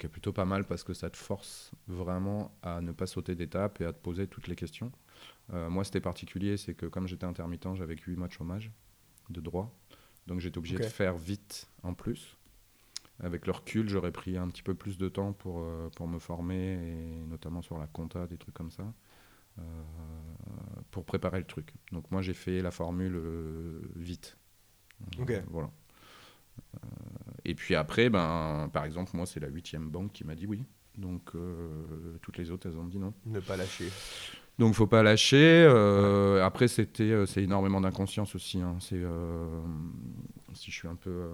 qui 0.00 0.06
est 0.06 0.08
plutôt 0.08 0.32
pas 0.32 0.44
mal 0.44 0.64
parce 0.64 0.82
que 0.82 0.92
ça 0.92 1.08
te 1.08 1.16
force 1.16 1.70
vraiment 1.86 2.52
à 2.62 2.80
ne 2.80 2.90
pas 2.90 3.06
sauter 3.06 3.36
d'étape 3.36 3.80
et 3.80 3.84
à 3.84 3.92
te 3.92 3.98
poser 3.98 4.26
toutes 4.26 4.48
les 4.48 4.56
questions. 4.56 4.90
moi, 5.52 5.84
c'était 5.84 6.00
particulier, 6.00 6.56
c'est 6.56 6.74
que 6.74 6.86
comme 6.86 7.06
j'étais 7.06 7.26
intermittent, 7.26 7.76
j'avais 7.76 7.94
8 7.94 8.16
mois 8.16 8.26
de 8.26 8.32
chômage 8.32 8.72
de 9.30 9.40
droit. 9.40 9.72
Donc 10.26 10.40
j'étais 10.40 10.58
obligé 10.58 10.78
de 10.78 10.82
faire 10.82 11.16
vite 11.16 11.68
en 11.84 11.94
plus. 11.94 12.37
Avec 13.20 13.46
le 13.46 13.52
recul, 13.52 13.88
j'aurais 13.88 14.12
pris 14.12 14.36
un 14.36 14.48
petit 14.48 14.62
peu 14.62 14.74
plus 14.74 14.96
de 14.96 15.08
temps 15.08 15.32
pour, 15.32 15.60
euh, 15.60 15.88
pour 15.96 16.06
me 16.06 16.20
former, 16.20 16.74
et 16.74 17.26
notamment 17.26 17.62
sur 17.62 17.78
la 17.78 17.88
compta, 17.88 18.26
des 18.28 18.38
trucs 18.38 18.54
comme 18.54 18.70
ça, 18.70 18.84
euh, 19.58 19.62
pour 20.92 21.04
préparer 21.04 21.38
le 21.38 21.44
truc. 21.44 21.72
Donc 21.90 22.08
moi, 22.12 22.22
j'ai 22.22 22.34
fait 22.34 22.62
la 22.62 22.70
formule 22.70 23.16
euh, 23.16 23.80
vite. 23.96 24.36
Ok. 25.20 25.32
voilà. 25.48 25.70
et 27.44 27.54
puis 27.54 27.76
après, 27.76 28.08
ben, 28.08 28.68
par 28.72 28.84
exemple, 28.84 29.10
moi, 29.14 29.26
c'est 29.26 29.40
la 29.40 29.48
huitième 29.48 29.90
banque 29.90 30.12
qui 30.12 30.24
m'a 30.24 30.34
dit 30.34 30.46
oui. 30.46 30.64
Donc 30.96 31.30
toutes 32.22 32.38
les 32.38 32.50
autres, 32.50 32.68
elles 32.68 32.76
ont 32.76 32.86
dit 32.86 32.98
non. 32.98 33.14
Ne 33.24 33.38
pas 33.38 33.56
lâcher. 33.56 33.88
Donc 34.58 34.74
faut 34.74 34.88
pas 34.88 35.04
lâcher. 35.04 35.64
Après, 36.42 36.66
c'était, 36.66 37.24
c'est 37.26 37.44
énormément 37.44 37.80
d'inconscience 37.80 38.34
aussi. 38.34 38.60
Hein. 38.60 38.76
C'est, 38.80 39.04
si 40.54 40.72
je 40.72 40.76
suis 40.76 40.88
un 40.88 40.96
peu 40.96 41.30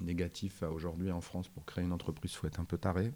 négatif 0.00 0.62
aujourd'hui 0.62 1.10
en 1.10 1.20
France 1.20 1.48
pour 1.48 1.64
créer 1.64 1.84
une 1.84 1.92
entreprise, 1.92 2.34
faut 2.34 2.46
être 2.46 2.60
un 2.60 2.64
peu 2.64 2.78
taré. 2.78 3.12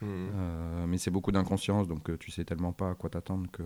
Mmh. 0.00 0.06
Euh, 0.06 0.86
mais 0.86 0.98
c'est 0.98 1.10
beaucoup 1.10 1.32
d'inconscience, 1.32 1.86
donc 1.86 2.08
euh, 2.08 2.16
tu 2.16 2.30
sais 2.30 2.44
tellement 2.44 2.72
pas 2.72 2.90
à 2.90 2.94
quoi 2.94 3.10
t'attendre 3.10 3.50
que, 3.50 3.62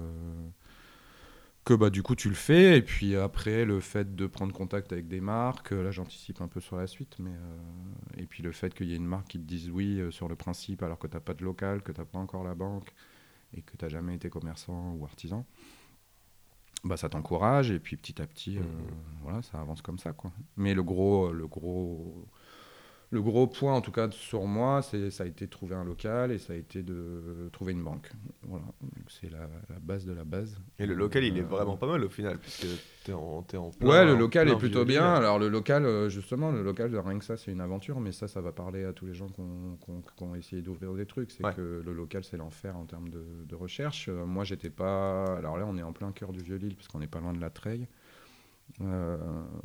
que 1.64 1.74
bah, 1.74 1.90
du 1.90 2.02
coup 2.02 2.16
tu 2.16 2.28
le 2.28 2.34
fais. 2.34 2.78
Et 2.78 2.82
puis 2.82 3.14
après, 3.14 3.64
le 3.64 3.80
fait 3.80 4.16
de 4.16 4.26
prendre 4.26 4.52
contact 4.52 4.92
avec 4.92 5.06
des 5.06 5.20
marques, 5.20 5.70
là 5.70 5.90
j'anticipe 5.90 6.40
un 6.40 6.48
peu 6.48 6.60
sur 6.60 6.76
la 6.76 6.86
suite, 6.86 7.16
mais 7.20 7.30
euh, 7.30 8.18
et 8.18 8.26
puis 8.26 8.42
le 8.42 8.52
fait 8.52 8.74
qu'il 8.74 8.88
y 8.88 8.94
ait 8.94 8.96
une 8.96 9.06
marque 9.06 9.28
qui 9.28 9.38
te 9.38 9.44
dise 9.44 9.70
oui 9.70 10.00
sur 10.10 10.28
le 10.28 10.34
principe 10.34 10.82
alors 10.82 10.98
que 10.98 11.06
tu 11.06 11.14
n'as 11.14 11.20
pas 11.20 11.34
de 11.34 11.44
local, 11.44 11.82
que 11.82 11.92
tu 11.92 12.00
n'as 12.00 12.06
pas 12.06 12.18
encore 12.18 12.42
la 12.42 12.54
banque 12.54 12.92
et 13.56 13.62
que 13.62 13.76
tu 13.76 13.84
n'as 13.84 13.88
jamais 13.88 14.16
été 14.16 14.28
commerçant 14.28 14.94
ou 14.94 15.04
artisan. 15.04 15.46
Bah, 16.82 16.96
ça 16.96 17.08
t'encourage 17.08 17.70
et 17.70 17.78
puis 17.78 17.96
petit 17.96 18.20
à 18.20 18.26
petit, 18.26 18.58
mmh. 18.58 18.64
voilà, 19.22 19.40
ça 19.40 19.60
avance 19.60 19.82
comme 19.82 19.98
ça 19.98 20.12
quoi. 20.12 20.32
Mais 20.56 20.74
le 20.74 20.82
gros, 20.82 21.32
le 21.32 21.46
gros, 21.46 22.26
le 23.14 23.22
gros 23.22 23.46
point, 23.46 23.72
en 23.72 23.80
tout 23.80 23.92
cas 23.92 24.10
sur 24.10 24.44
moi, 24.44 24.82
c'est 24.82 25.10
ça 25.10 25.22
a 25.22 25.26
été 25.26 25.46
de 25.46 25.50
trouver 25.50 25.76
un 25.76 25.84
local 25.84 26.32
et 26.32 26.38
ça 26.38 26.52
a 26.52 26.56
été 26.56 26.82
de 26.82 27.48
trouver 27.52 27.72
une 27.72 27.84
banque. 27.84 28.10
Voilà, 28.42 28.64
c'est 29.08 29.30
la, 29.30 29.48
base 29.80 30.04
de 30.04 30.12
la 30.12 30.24
base. 30.24 30.58
Et 30.80 30.86
le 30.86 30.94
local, 30.94 31.22
il 31.22 31.38
est 31.38 31.42
euh, 31.42 31.44
vraiment 31.44 31.76
pas 31.76 31.86
mal 31.86 32.02
au 32.02 32.08
final, 32.08 32.38
puisque 32.38 32.66
tu 33.04 33.12
es 33.12 33.14
en, 33.14 33.46
es 33.52 33.56
en 33.56 33.70
plein, 33.70 33.88
Ouais, 33.88 34.04
le 34.04 34.16
local 34.16 34.48
est 34.48 34.56
plutôt 34.56 34.84
bien. 34.84 35.14
Alors 35.14 35.38
le 35.38 35.48
local, 35.48 35.86
euh, 35.86 36.08
justement, 36.08 36.50
le 36.50 36.64
local, 36.64 36.94
rien 36.96 37.18
que 37.20 37.24
ça, 37.24 37.36
c'est 37.36 37.52
une 37.52 37.60
aventure, 37.60 38.00
mais 38.00 38.10
ça, 38.10 38.26
ça 38.26 38.40
va 38.40 38.50
parler 38.50 38.84
à 38.84 38.92
tous 38.92 39.06
les 39.06 39.14
gens 39.14 39.28
qui 39.28 39.40
ont, 39.40 40.34
essayé 40.34 40.60
d'ouvrir 40.60 40.92
des 40.94 41.06
trucs. 41.06 41.30
C'est 41.30 41.44
que 41.54 41.82
le 41.84 41.92
local, 41.92 42.24
c'est 42.24 42.36
l'enfer 42.36 42.76
en 42.76 42.84
termes 42.84 43.10
de, 43.10 43.54
recherche. 43.54 44.08
Euh, 44.08 44.26
moi, 44.26 44.42
j'étais 44.42 44.70
pas. 44.70 45.36
Alors 45.38 45.56
là, 45.56 45.66
on 45.68 45.78
est 45.78 45.82
en 45.84 45.92
plein 45.92 46.10
cœur 46.10 46.32
du 46.32 46.42
Vieux-Lille, 46.42 46.74
parce 46.74 46.88
qu'on 46.88 46.98
n'est 46.98 47.06
pas 47.06 47.20
loin 47.20 47.32
de 47.32 47.40
la 47.40 47.50
Treille. 47.50 47.86
Euh, 48.80 49.16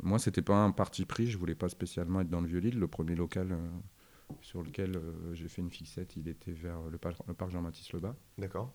moi, 0.02 0.18
c'était 0.18 0.42
pas 0.42 0.56
un 0.56 0.70
parti 0.70 1.04
pris. 1.04 1.26
Je 1.26 1.38
voulais 1.38 1.54
pas 1.54 1.68
spécialement 1.68 2.20
être 2.20 2.30
dans 2.30 2.40
le 2.40 2.46
Vieux-Lille. 2.46 2.78
Le 2.78 2.88
premier 2.88 3.14
local 3.14 3.52
euh, 3.52 3.68
sur 4.40 4.62
lequel 4.62 4.96
euh, 4.96 5.34
j'ai 5.34 5.48
fait 5.48 5.62
une 5.62 5.70
fixette, 5.70 6.16
il 6.16 6.28
était 6.28 6.52
vers 6.52 6.80
le, 6.82 6.98
parc 6.98 7.50
Jean-Baptiste 7.50 7.92
Lebas. 7.92 8.14
D'accord. 8.38 8.72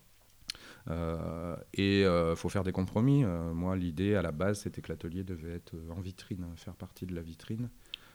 et 1.73 2.01
il 2.01 2.35
faut 2.35 2.49
faire 2.49 2.63
des 2.63 2.71
compromis. 2.71 3.23
moi, 3.23 3.75
l'idée 3.75 4.15
à 4.15 4.21
la 4.21 4.31
base, 4.31 4.61
c'était 4.61 4.81
que 4.81 4.89
l'atelier 4.89 5.23
devait 5.23 5.53
être 5.53 5.75
en 5.89 6.01
vitrine, 6.01 6.45
faire 6.55 6.75
partie 6.75 7.05
de 7.05 7.15
la 7.15 7.21
vitrine, 7.21 7.69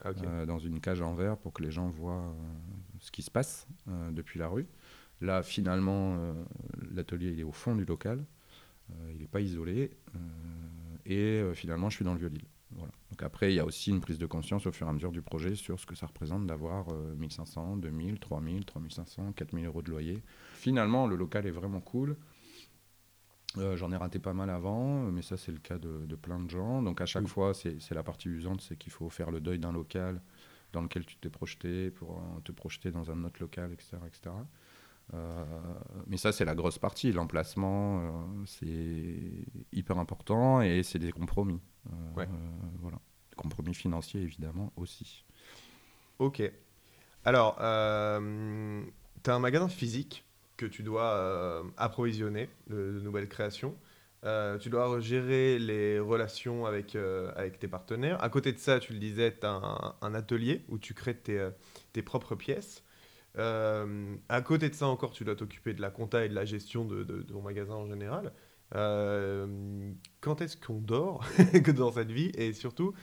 ah, 0.04 0.12
dans 0.46 0.58
une 0.58 0.80
cage 0.80 1.02
en 1.02 1.14
verre 1.14 1.36
pour 1.36 1.52
que 1.52 1.62
les 1.62 1.70
gens 1.70 1.88
voient 1.88 2.34
ce 3.00 3.10
qui 3.10 3.22
se 3.22 3.30
passe 3.30 3.66
depuis 4.12 4.38
la 4.38 4.48
rue. 4.48 4.66
Là, 5.20 5.42
finalement, 5.42 6.34
l'atelier 6.90 7.38
est 7.38 7.42
au 7.42 7.52
fond 7.52 7.74
du 7.74 7.84
local. 7.84 8.24
il 9.12 9.18
n'est 9.18 9.28
pas 9.28 9.40
isolé 9.40 9.90
et 11.10 11.40
euh, 11.40 11.54
finalement 11.54 11.90
je 11.90 11.96
suis 11.96 12.04
dans 12.04 12.14
le 12.14 12.20
vieux-Lille. 12.20 12.46
Voilà. 12.72 12.92
Donc 13.10 13.22
après, 13.24 13.52
il 13.52 13.56
y 13.56 13.58
a 13.58 13.64
aussi 13.64 13.90
une 13.90 14.00
prise 14.00 14.18
de 14.18 14.26
conscience 14.26 14.64
au 14.64 14.70
fur 14.70 14.86
et 14.86 14.90
à 14.90 14.92
mesure 14.92 15.10
du 15.10 15.22
projet 15.22 15.56
sur 15.56 15.80
ce 15.80 15.86
que 15.86 15.96
ça 15.96 16.06
représente 16.06 16.46
d'avoir 16.46 16.86
1500, 17.16 17.78
2000, 17.78 18.20
3000, 18.20 18.64
3500, 18.64 19.32
4000 19.32 19.66
euros 19.66 19.82
de 19.82 19.90
loyer. 19.90 20.22
Finalement, 20.54 21.08
le 21.08 21.16
local 21.16 21.46
est 21.46 21.50
vraiment 21.50 21.80
cool. 21.80 22.16
Euh, 23.58 23.76
j'en 23.76 23.90
ai 23.90 23.96
raté 23.96 24.20
pas 24.20 24.32
mal 24.32 24.48
avant, 24.48 25.10
mais 25.10 25.22
ça 25.22 25.36
c'est 25.36 25.50
le 25.50 25.58
cas 25.58 25.78
de, 25.78 26.14
plein 26.14 26.38
de 26.38 26.48
gens. 26.48 26.82
Donc 26.82 27.00
à 27.00 27.06
chaque 27.06 27.26
fois, 27.26 27.52
c'est 27.54 27.90
la 27.90 28.02
partie 28.02 28.28
usante, 28.28 28.60
c'est 28.60 28.76
qu'il 28.76 28.92
faut 28.92 29.10
faire 29.10 29.30
le 29.30 29.40
deuil 29.40 29.58
d'un 29.58 29.72
local 29.72 30.22
dans 30.72 30.82
lequel 30.82 31.04
tu 31.04 31.16
t'es 31.16 31.30
projeté 31.30 31.90
pour 31.90 32.18
euh, 32.18 32.40
te 32.44 32.52
projeter 32.52 32.92
dans 32.92 33.10
un 33.10 33.24
autre 33.24 33.40
local, 33.40 33.72
etc. 33.72 33.96
etc. 34.06 34.30
Euh, 35.14 35.44
mais 36.06 36.16
ça, 36.16 36.32
c'est 36.32 36.44
la 36.44 36.54
grosse 36.54 36.78
partie. 36.78 37.12
L'emplacement, 37.12 38.00
euh, 38.00 38.44
c'est 38.46 39.46
hyper 39.72 39.98
important 39.98 40.60
et 40.60 40.82
c'est 40.82 40.98
des 40.98 41.12
compromis. 41.12 41.60
Euh, 41.88 42.24
voilà. 42.80 42.98
Compromis 43.36 43.74
financier, 43.74 44.20
évidemment, 44.20 44.72
aussi. 44.76 45.24
Ok. 46.18 46.42
Alors, 47.24 47.56
euh, 47.60 48.82
tu 49.22 49.30
as 49.30 49.34
un 49.34 49.38
magasin 49.38 49.68
physique 49.68 50.24
que 50.56 50.66
tu 50.66 50.82
dois 50.82 51.64
approvisionner 51.78 52.50
de, 52.68 53.00
nouvelles 53.02 53.28
créations. 53.28 53.74
Tu 54.22 54.68
dois 54.68 55.00
gérer 55.00 55.58
les 55.58 55.98
relations 55.98 56.66
avec, 56.66 56.96
avec 56.96 57.58
tes 57.58 57.66
partenaires. 57.66 58.22
À 58.22 58.28
côté 58.28 58.52
de 58.52 58.58
ça, 58.58 58.78
tu 58.78 58.92
le 58.92 58.98
disais, 58.98 59.34
tu 59.34 59.46
as 59.46 59.96
un, 60.02 60.14
atelier 60.14 60.62
où 60.68 60.78
tu 60.78 60.92
crées 60.92 61.16
tes, 61.16 61.48
tes 61.94 62.02
propres 62.02 62.34
pièces. 62.34 62.84
À 63.36 64.42
côté 64.42 64.68
de 64.68 64.74
ça 64.74 64.86
encore, 64.86 65.12
tu 65.12 65.24
dois 65.24 65.36
t'occuper 65.36 65.74
de 65.74 65.80
la 65.80 65.90
compta 65.90 66.24
et 66.24 66.28
de 66.28 66.34
la 66.34 66.44
gestion 66.44 66.84
de, 66.84 67.04
de, 67.04 67.22
ton 67.22 67.42
magasin 67.42 67.74
en 67.74 67.86
général. 67.86 68.32
quand 68.72 70.40
est-ce 70.40 70.56
qu'on 70.56 70.80
dort 70.80 71.24
dans 71.76 71.92
cette 71.92 72.10
vie 72.10 72.32
Et 72.36 72.52
surtout, 72.52 72.94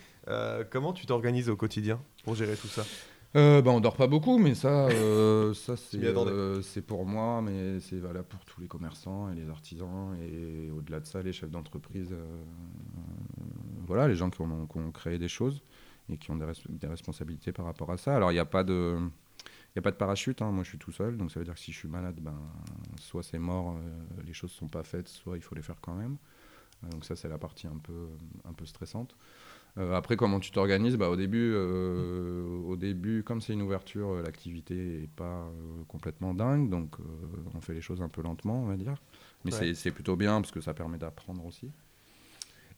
comment 0.70 0.94
tu 0.94 1.06
t'organises 1.06 1.50
au 1.50 1.56
quotidien 1.56 2.02
pour 2.24 2.36
gérer 2.36 2.56
tout 2.56 2.68
ça? 2.68 2.84
Euh, 3.36 3.62
bah, 3.62 3.72
on 3.72 3.80
dort 3.80 3.96
pas 3.96 4.08
beaucoup, 4.08 4.38
mais 4.38 4.56
ça, 4.56 4.88
euh, 4.88 5.54
ça 5.54 5.76
euh, 5.96 6.62
c'est 6.62 6.82
pour 6.82 7.06
moi, 7.06 7.42
mais 7.42 7.80
c'est 7.82 7.98
valable 7.98 8.28
pour 8.28 8.44
tous 8.46 8.62
les 8.62 8.68
commerçants 8.68 9.32
et 9.32 9.36
les 9.36 9.50
artisans, 9.50 10.18
et 10.22 10.72
au-delà 10.72 11.00
de 11.02 11.06
ça, 11.06 11.22
les 11.22 11.34
chefs 11.34 11.52
d'entreprise, 11.52 12.10
euh, 12.14 12.26
voilà, 13.86 14.08
les 14.08 14.16
gens 14.16 14.30
qui 14.30 14.42
ont, 14.42 14.92
créé 14.94 15.18
des 15.18 15.28
choses 15.28 15.62
et 16.10 16.18
qui 16.18 16.32
ont 16.32 16.38
des, 16.38 16.88
responsabilités 16.88 17.52
par 17.52 17.66
rapport 17.66 17.92
à 17.92 17.98
ça. 17.98 18.16
Alors, 18.16 18.32
il 18.32 18.36
n'y 18.36 18.40
a 18.40 18.46
pas 18.46 18.64
de... 18.64 18.98
Il 19.78 19.80
a 19.80 19.84
pas 19.84 19.92
de 19.92 19.98
parachute, 19.98 20.42
hein. 20.42 20.50
moi 20.50 20.64
je 20.64 20.70
suis 20.70 20.80
tout 20.80 20.92
seul, 20.92 21.18
donc 21.18 21.32
ça 21.32 21.40
veut 21.40 21.46
dire 21.46 21.54
que 21.54 21.60
si 21.60 21.72
je 21.72 21.78
suis 21.78 21.88
malade, 21.88 22.16
ben, 22.20 22.34
soit 23.00 23.22
c'est 23.22 23.38
mort, 23.38 23.78
les 24.26 24.34
choses 24.34 24.50
ne 24.50 24.56
sont 24.56 24.68
pas 24.68 24.82
faites, 24.82 25.08
soit 25.08 25.38
il 25.38 25.44
faut 25.44 25.54
les 25.54 25.62
faire 25.62 25.80
quand 25.82 25.94
même. 25.94 26.18
donc 26.90 27.06
ça 27.06 27.16
c'est 27.16 27.30
la 27.30 27.38
partie 27.38 27.68
un 27.68 27.78
peu, 27.78 28.08
un 28.46 28.54
peu 28.54 28.66
stressante. 28.66 29.16
Euh, 29.78 29.94
après, 29.94 30.16
comment 30.16 30.40
tu 30.40 30.52
t'organises? 30.52 30.96
Bah, 30.96 31.10
au, 31.10 31.16
début, 31.16 31.52
euh, 31.54 32.44
au 32.66 32.76
début, 32.76 33.24
comme 33.24 33.42
c'est 33.42 33.54
une 33.54 33.62
ouverture, 33.62 34.10
euh, 34.10 34.24
l'activité 34.24 34.74
n'est 34.74 35.08
pas 35.16 35.48
complètement 35.88 36.34
dingue, 36.34 36.70
donc 36.70 36.96
on 37.54 37.62
fait 37.62 37.74
les 37.74 37.82
choses 37.82 38.02
un 38.02 38.10
peu 38.10 38.22
lentement, 38.22 38.64
on 38.64 38.66
va 38.66 38.78
dire. 38.78 38.96
Mais 39.46 39.52
c'est 39.74 39.92
plutôt 39.92 40.16
bien 40.16 40.42
parce 40.42 40.52
que 40.52 40.62
ça 40.62 40.74
permet 40.74 40.98
d'apprendre 40.98 41.46
aussi. 41.46 41.70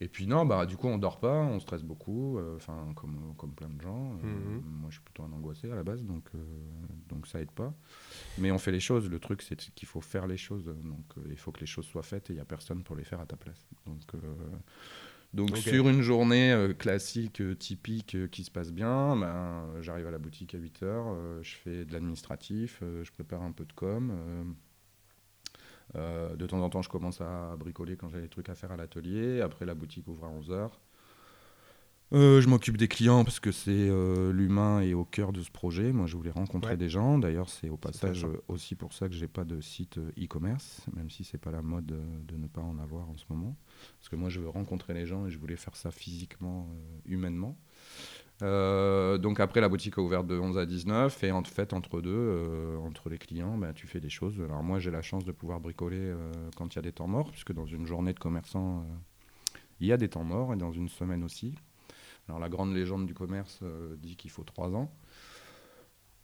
Et 0.01 0.07
puis 0.07 0.27
non, 0.27 0.45
bah, 0.45 0.65
du 0.65 0.77
coup, 0.77 0.87
on 0.87 0.97
dort 0.97 1.19
pas, 1.19 1.33
on 1.33 1.59
stresse 1.59 1.83
beaucoup, 1.83 2.39
enfin 2.55 2.93
comme, 2.95 3.33
comme 3.37 3.51
plein 3.51 3.67
de 3.69 3.81
gens. 3.81 4.13
Mhm. 4.23 4.61
Moi, 4.79 4.89
je 4.89 4.95
suis 4.95 5.03
plutôt 5.03 5.23
un 5.23 5.31
angoissé 5.33 5.69
à 5.69 5.75
la 5.75 5.83
base, 5.83 6.03
donc, 6.03 6.29
donc 7.09 7.27
ça 7.27 7.41
aide 7.41 7.51
pas. 7.51 7.73
Mais 8.37 8.49
on 8.51 8.57
fait 8.57 8.71
les 8.71 8.79
choses. 8.79 9.09
Le 9.09 9.19
truc, 9.19 9.41
c'est 9.41 9.57
qu'il 9.57 9.87
faut 9.87 9.99
faire 9.99 10.25
les 10.25 10.37
choses. 10.37 10.65
Donc 10.65 11.05
il 11.29 11.37
faut 11.37 11.51
que 11.51 11.59
les 11.59 11.65
choses 11.65 11.85
soient 11.85 12.03
faites 12.03 12.29
et 12.29 12.33
il 12.33 12.37
n'y 12.37 12.41
a 12.41 12.45
personne 12.45 12.83
pour 12.83 12.95
les 12.95 13.03
faire 13.03 13.19
à 13.19 13.25
ta 13.25 13.35
place. 13.35 13.67
Donc 13.85 13.99
donc 15.33 15.57
sur 15.57 15.87
une 15.87 16.01
journée 16.01 16.51
euh, 16.51 16.73
classique, 16.73 17.41
euh, 17.41 17.55
typique, 17.55 18.15
euh, 18.15 18.27
qui 18.27 18.43
se 18.43 18.49
passe 18.49 18.71
bien, 18.71 19.15
ben, 19.15 19.67
j'arrive 19.79 20.07
à 20.07 20.11
la 20.11 20.17
boutique 20.17 20.55
à 20.55 20.57
8 20.57 20.83
heures, 20.83 21.15
je 21.43 21.55
fais 21.55 21.85
de 21.85 21.93
l'administratif, 21.93 22.81
je 22.81 23.11
prépare 23.11 23.43
un 23.43 23.51
peu 23.51 23.65
de 23.65 23.73
com. 23.73 24.55
De 25.95 26.45
temps 26.45 26.61
en 26.61 26.69
temps, 26.69 26.81
je 26.81 26.89
commence 26.89 27.21
à 27.21 27.55
bricoler 27.57 27.97
quand 27.97 28.09
j'ai 28.09 28.21
des 28.21 28.29
trucs 28.29 28.49
à 28.49 28.55
faire 28.55 28.71
à 28.71 28.77
l'atelier. 28.77 29.41
Après, 29.41 29.65
la 29.65 29.73
boutique 29.73 30.07
ouvre 30.07 30.25
à 30.25 30.29
11 30.29 30.51
heures. 30.51 30.79
Euh, 32.11 32.41
je 32.41 32.47
m'occupe 32.47 32.75
des 32.77 32.87
clients 32.87 33.23
parce 33.23 33.39
que 33.39 33.51
c'est 33.51 33.69
euh, 33.71 34.33
l'humain 34.33 34.81
est 34.81 34.93
au 34.93 35.05
cœur 35.05 35.31
de 35.31 35.41
ce 35.41 35.51
projet. 35.51 35.91
Moi, 35.91 36.07
je 36.07 36.17
voulais 36.17 36.31
rencontrer 36.31 36.75
des 36.75 36.89
gens. 36.89 37.19
D'ailleurs, 37.19 37.49
c'est 37.49 37.69
au 37.69 37.77
passage 37.77 38.25
aussi 38.47 38.73
pour 38.75 38.93
ça 38.93 39.07
que 39.07 39.13
j'ai 39.13 39.27
pas 39.27 39.43
de 39.43 39.61
site 39.61 39.99
euh, 39.99 40.11
e-commerce, 40.19 40.81
même 40.95 41.11
si 41.11 41.23
c'est 41.23 41.37
pas 41.37 41.51
la 41.51 41.61
mode 41.61 41.85
de 41.85 42.35
ne 42.35 42.47
pas 42.47 42.61
en 42.61 42.79
avoir 42.79 43.09
en 43.09 43.17
ce 43.17 43.25
moment. 43.29 43.55
Parce 43.99 44.09
que 44.09 44.15
moi, 44.15 44.29
je 44.29 44.39
veux 44.39 44.49
rencontrer 44.49 44.95
les 44.95 45.05
gens 45.05 45.27
et 45.27 45.29
je 45.29 45.37
voulais 45.37 45.55
faire 45.55 45.75
ça 45.75 45.91
physiquement, 45.91 46.67
humainement. 47.05 47.55
Donc 48.41 49.39
après, 49.39 49.61
la 49.61 49.69
boutique 49.69 49.97
est 49.97 50.01
ouverte 50.01 50.27
de 50.27 50.39
11 50.39 50.57
à 50.57 50.65
19 50.65 51.23
et 51.23 51.31
en 51.31 51.43
fait, 51.43 51.73
entre 51.73 52.01
deux, 52.01 52.77
entre 52.83 53.09
les 53.09 53.17
clients, 53.17 53.57
bah, 53.57 53.73
tu 53.73 53.87
fais 53.87 53.99
des 53.99 54.09
choses. 54.09 54.39
Alors 54.41 54.63
moi, 54.63 54.79
j'ai 54.79 54.91
la 54.91 55.01
chance 55.01 55.25
de 55.25 55.31
pouvoir 55.31 55.59
bricoler 55.59 56.13
quand 56.55 56.73
il 56.73 56.77
y 56.77 56.79
a 56.79 56.83
des 56.83 56.93
temps 56.93 57.07
morts, 57.07 57.31
puisque 57.31 57.53
dans 57.53 57.65
une 57.65 57.85
journée 57.85 58.13
de 58.13 58.19
commerçant, 58.19 58.85
il 59.79 59.87
y 59.87 59.91
a 59.91 59.97
des 59.97 60.09
temps 60.09 60.23
morts 60.23 60.53
et 60.53 60.57
dans 60.57 60.71
une 60.71 60.89
semaine 60.89 61.23
aussi. 61.23 61.55
Alors 62.29 62.39
la 62.39 62.49
grande 62.49 62.73
légende 62.73 63.07
du 63.07 63.13
commerce 63.13 63.59
euh, 63.63 63.95
dit 63.97 64.15
qu'il 64.15 64.29
faut 64.29 64.43
trois 64.43 64.75
ans. 64.75 64.91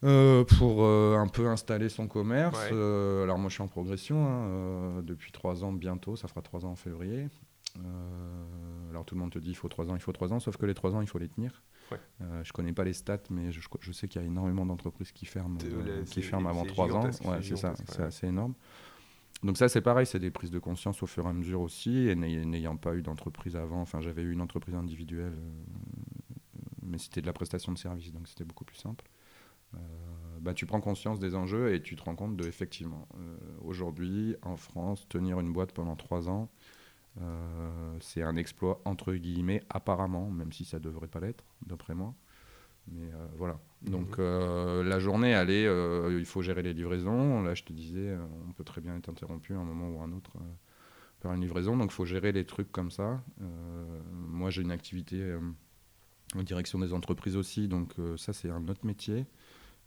Euh, 0.04 0.44
pour 0.44 0.84
euh, 0.84 1.18
un 1.18 1.28
peu 1.28 1.48
installer 1.48 1.90
son 1.90 2.08
commerce. 2.08 2.60
alors 2.70 3.40
moi 3.40 3.50
je 3.50 3.56
suis 3.56 3.64
en 3.64 3.68
progression 3.68 4.28
hein, 4.28 5.02
depuis 5.02 5.32
trois 5.32 5.64
ans 5.64 5.74
bientôt, 5.74 6.16
ça 6.16 6.28
fera 6.28 6.42
trois 6.42 6.64
ans 6.66 6.72
en 6.72 6.76
février. 6.76 7.28
alors 8.92 9.04
tout 9.06 9.16
le 9.16 9.22
monde 9.22 9.32
te 9.32 9.40
dit 9.40 9.50
il 9.50 9.56
faut 9.56 9.70
trois 9.70 9.90
ans, 9.90 9.96
il 9.96 10.02
faut 10.02 10.12
trois 10.12 10.32
ans, 10.32 10.40
sauf 10.40 10.58
que 10.58 10.66
les 10.66 10.76
trois 10.76 10.94
ans 10.94 11.02
il 11.02 11.08
faut 11.08 11.18
les 11.18 11.30
tenir. 11.30 11.64
Je 12.44 12.54
connais 12.54 12.74
pas 12.74 12.84
les 12.84 12.94
stats, 12.94 13.24
mais 13.30 13.52
je, 13.52 13.60
je 13.80 13.92
sais 13.92 14.08
qu'il 14.08 14.22
y 14.22 14.24
a 14.24 14.28
énormément 14.28 14.66
d'entreprises 14.66 15.12
qui 15.12 15.26
ferment, 15.26 15.58
qui 16.06 16.22
ferment 16.22 16.50
avant 16.50 16.66
trois 16.66 16.92
ans. 16.96 17.06
Ouais, 17.26 17.42
c'est 17.42 17.56
ça, 17.58 17.74
c'est 17.88 18.04
assez 18.04 18.28
énorme. 18.28 18.54
Donc 19.44 19.58
ça 19.58 19.70
c'est 19.70 19.82
pareil, 19.82 20.06
c'est 20.06 20.20
des 20.20 20.32
prises 20.32 20.50
de 20.50 20.60
conscience 20.60 21.04
au 21.04 21.08
fur 21.08 21.26
et 21.26 21.30
à 21.30 21.34
mesure 21.34 21.62
aussi, 21.62 22.08
et 22.08 22.16
n'ayant 22.16 22.78
pas 22.78 22.96
eu 22.96 23.02
d'entreprise 23.02 23.56
avant, 23.56 23.82
enfin 23.82 24.02
j'avais 24.02 24.24
eu 24.24 24.32
une 24.32 24.42
entreprise 24.42 24.74
individuelle, 24.76 25.36
euh, 25.38 26.60
mais 26.82 26.98
c'était 26.98 27.22
de 27.22 27.28
la 27.28 27.34
prestation 27.34 27.72
de 27.72 27.78
service, 27.78 28.12
donc 28.12 28.28
c'était 28.28 28.46
beaucoup 28.46 28.66
plus 28.66 28.78
simple. 28.78 29.06
Euh, 29.76 29.78
bah, 30.40 30.54
tu 30.54 30.66
prends 30.66 30.80
conscience 30.80 31.20
des 31.20 31.36
enjeux 31.36 31.74
et 31.74 31.82
tu 31.82 31.96
te 31.96 32.04
rends 32.04 32.16
compte 32.16 32.38
de 32.38 32.48
effectivement, 32.48 33.08
euh, 33.20 33.38
aujourd'hui 33.64 34.36
en 34.42 34.56
France, 34.56 35.08
tenir 35.10 35.40
une 35.40 35.52
boîte 35.52 35.74
pendant 35.74 35.96
trois 35.96 36.30
ans, 36.30 36.50
c'est 38.00 38.24
un 38.24 38.36
exploit 38.36 38.82
entre 38.86 39.14
guillemets 39.14 39.64
apparemment, 39.70 40.30
même 40.30 40.52
si 40.52 40.66
ça 40.66 40.80
devrait 40.80 41.08
pas 41.08 41.20
l'être, 41.20 41.46
d'après 41.66 41.96
moi. 41.96 42.14
Mais 42.92 43.12
euh, 43.14 43.28
voilà. 43.38 43.60
Donc 43.82 44.18
mhm. 44.18 44.26
euh, 44.26 44.84
la 44.84 45.00
journée, 45.00 45.36
euh, 45.36 46.18
il 46.18 46.26
faut 46.26 46.42
gérer 46.42 46.62
les 46.62 46.74
livraisons. 46.74 47.42
Là, 47.42 47.54
je 47.54 47.64
te 47.64 47.74
disais, 47.74 48.16
on 48.48 48.52
peut 48.52 48.64
très 48.64 48.82
bien 48.82 48.96
être 48.96 49.10
interrompu 49.10 49.54
à 49.54 49.58
un 49.58 49.64
moment 49.64 49.90
ou 49.90 50.02
à 50.02 50.04
un 50.04 50.12
autre 50.12 50.34
par 51.22 51.34
une 51.34 51.42
livraison. 51.42 51.78
Donc 51.78 51.92
il 51.92 51.96
faut 51.96 52.06
gérer 52.06 52.32
les 52.32 52.46
trucs 52.46 52.72
comme 52.72 52.92
ça. 52.92 53.24
moi, 54.12 54.50
j'ai 54.50 54.62
une 54.62 54.72
activité 54.72 55.36
en 56.36 56.44
direction 56.44 56.80
des 56.80 56.94
entreprises 56.94 57.38
aussi. 57.38 57.68
Donc 57.68 57.96
ça, 58.18 58.34
c'est 58.34 58.50
un 58.50 58.68
autre 58.68 58.86
métier. 58.86 59.26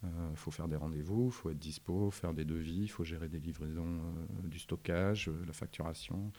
Il 0.04 0.36
faut 0.36 0.52
faire 0.52 0.68
des 0.68 0.76
rendez-vous, 0.76 1.26
il 1.26 1.32
faut 1.32 1.50
être 1.50 1.58
dispo, 1.58 2.12
faire 2.12 2.32
des 2.32 2.44
devis, 2.44 2.82
il 2.82 2.88
faut 2.88 3.02
gérer 3.02 3.28
des 3.28 3.40
livraisons, 3.40 4.00
du 4.44 4.60
stockage, 4.60 5.28
la 5.46 5.52
facturation. 5.52 6.32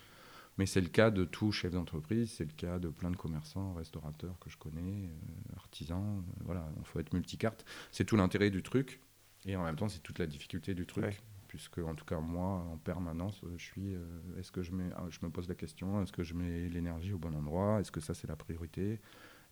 Mais 0.57 0.65
c'est 0.65 0.81
le 0.81 0.89
cas 0.89 1.09
de 1.09 1.23
tout 1.23 1.51
chef 1.51 1.71
d'entreprise, 1.71 2.31
c'est 2.31 2.45
le 2.45 2.51
cas 2.51 2.79
de 2.79 2.89
plein 2.89 3.11
de 3.11 3.15
commerçants, 3.15 3.73
restaurateurs 3.73 4.37
que 4.39 4.49
je 4.49 4.57
connais, 4.57 5.05
euh, 5.07 5.55
artisans. 5.55 6.17
Euh, 6.19 6.43
voilà, 6.43 6.69
il 6.77 6.85
faut 6.85 6.99
être 6.99 7.13
multicarte. 7.13 7.65
C'est 7.91 8.03
tout 8.03 8.17
l'intérêt 8.17 8.49
du 8.49 8.61
truc. 8.61 8.99
Et 9.45 9.55
en 9.55 9.63
même 9.63 9.77
temps, 9.77 9.87
c'est 9.87 10.03
toute 10.03 10.19
la 10.19 10.27
difficulté 10.27 10.73
du 10.73 10.85
truc. 10.85 11.21
Puisque, 11.47 11.79
en 11.79 11.95
tout 11.95 12.05
cas, 12.05 12.19
moi, 12.19 12.65
en 12.71 12.77
permanence, 12.77 13.41
je 13.55 13.63
suis. 13.63 13.95
Euh, 13.95 14.05
est-ce 14.37 14.51
que 14.51 14.61
je, 14.61 14.71
mets, 14.71 14.89
je 15.09 15.19
me 15.23 15.31
pose 15.31 15.47
la 15.47 15.55
question 15.55 16.03
est-ce 16.03 16.11
que 16.11 16.23
je 16.23 16.33
mets 16.33 16.69
l'énergie 16.69 17.13
au 17.13 17.17
bon 17.17 17.33
endroit 17.33 17.79
Est-ce 17.79 17.91
que 17.91 18.01
ça, 18.01 18.13
c'est 18.13 18.27
la 18.27 18.35
priorité 18.35 18.99